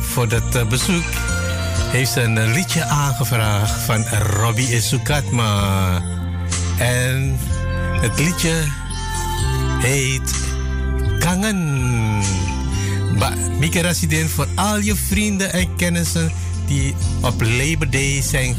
voor 0.00 0.28
dat 0.28 0.56
uh, 0.56 0.68
bezoek 0.68 1.04
heeft 1.92 2.12
ze 2.12 2.20
een 2.20 2.52
liedje 2.52 2.84
aangevraagd 2.84 3.80
van 3.80 4.04
Robbie 4.40 4.74
Isukatma. 4.76 6.02
En 6.78 7.38
het 8.00 8.18
liedje 8.18 8.54
heet 9.80 10.34
Kangen. 11.18 12.05
Mieke 13.58 13.80
Rasidin 13.80 14.28
voor 14.28 14.48
al 14.54 14.78
je 14.78 14.96
vrienden 14.96 15.52
en 15.52 15.76
kennissen 15.76 16.32
die 16.66 16.94
op 17.20 17.42
Labor 17.42 17.90
Day 17.90 18.22
zijn 18.22 18.56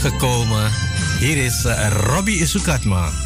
gekomen. 0.00 0.70
Hier 1.18 1.36
is 1.36 1.64
uh, 1.64 1.88
Robbie 2.06 2.40
Isukatma. 2.40 3.25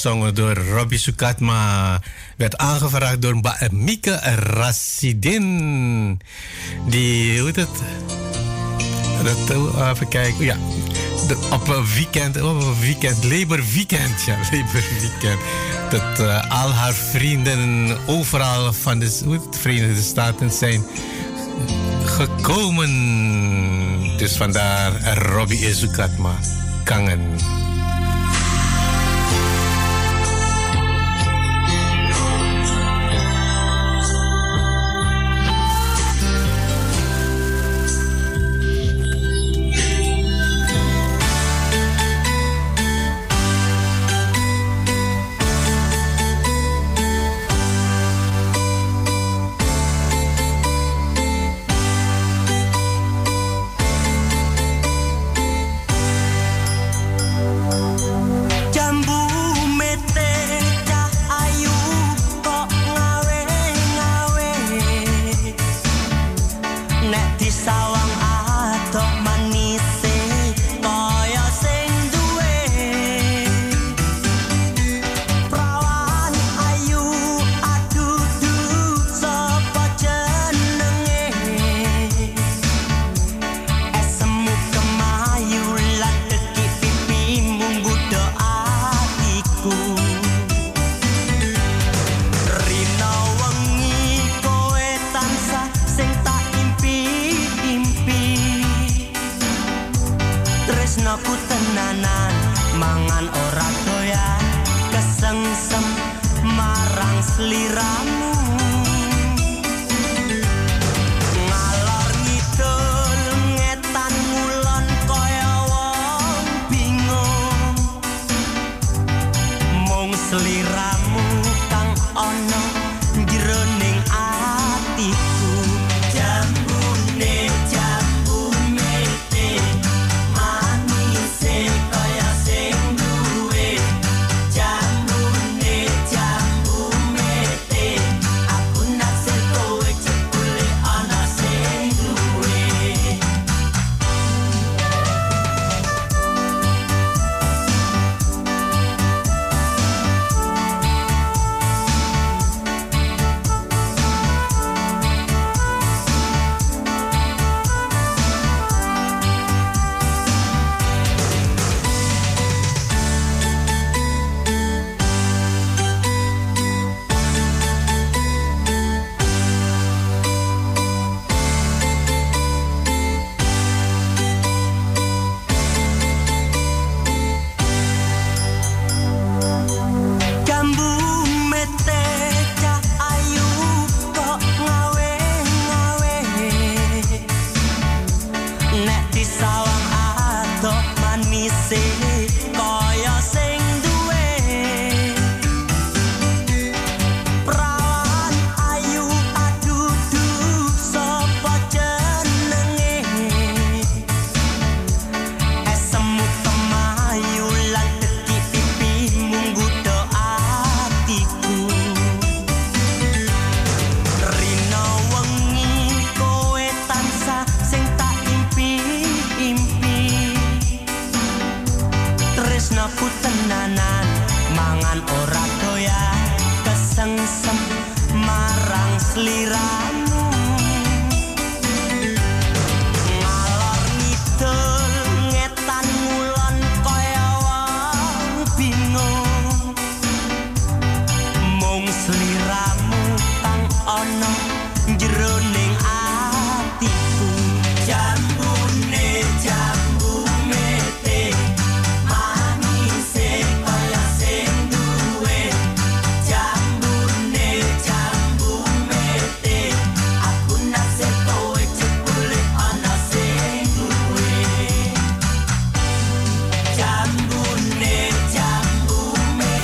Gezongen 0.00 0.34
door 0.34 0.54
Robbie 0.54 0.98
Sukatma, 0.98 2.00
werd 2.36 2.56
aangevraagd 2.56 3.22
door 3.22 3.40
Mieke 3.70 4.20
Rassidin. 4.34 6.20
Die, 6.88 7.38
hoe 7.38 7.46
heet 7.46 7.56
het? 7.56 7.68
Dat, 9.24 9.56
uh, 9.56 9.88
even 9.92 10.08
kijken, 10.08 10.44
ja. 10.44 10.56
Op 11.50 11.68
een 11.68 11.86
weekend, 11.94 12.42
op 12.42 12.62
een 12.62 12.80
weekend, 12.80 13.24
Labor 13.24 13.62
Weekend, 13.74 14.22
ja, 14.26 14.36
Labor 14.52 14.82
Weekend. 15.00 15.40
Dat 15.90 16.20
uh, 16.20 16.62
al 16.62 16.70
haar 16.70 16.94
vrienden 16.94 17.96
overal 18.06 18.72
van 18.72 18.98
de, 18.98 19.20
hoe 19.24 19.32
het, 19.32 19.58
Verenigde 19.58 20.02
Staten 20.02 20.50
zijn 20.50 20.84
gekomen. 22.04 22.90
Dus 24.16 24.36
vandaar 24.36 25.18
Robbie 25.18 25.68
Izukatma, 25.68 26.34
Kangen. 26.84 27.59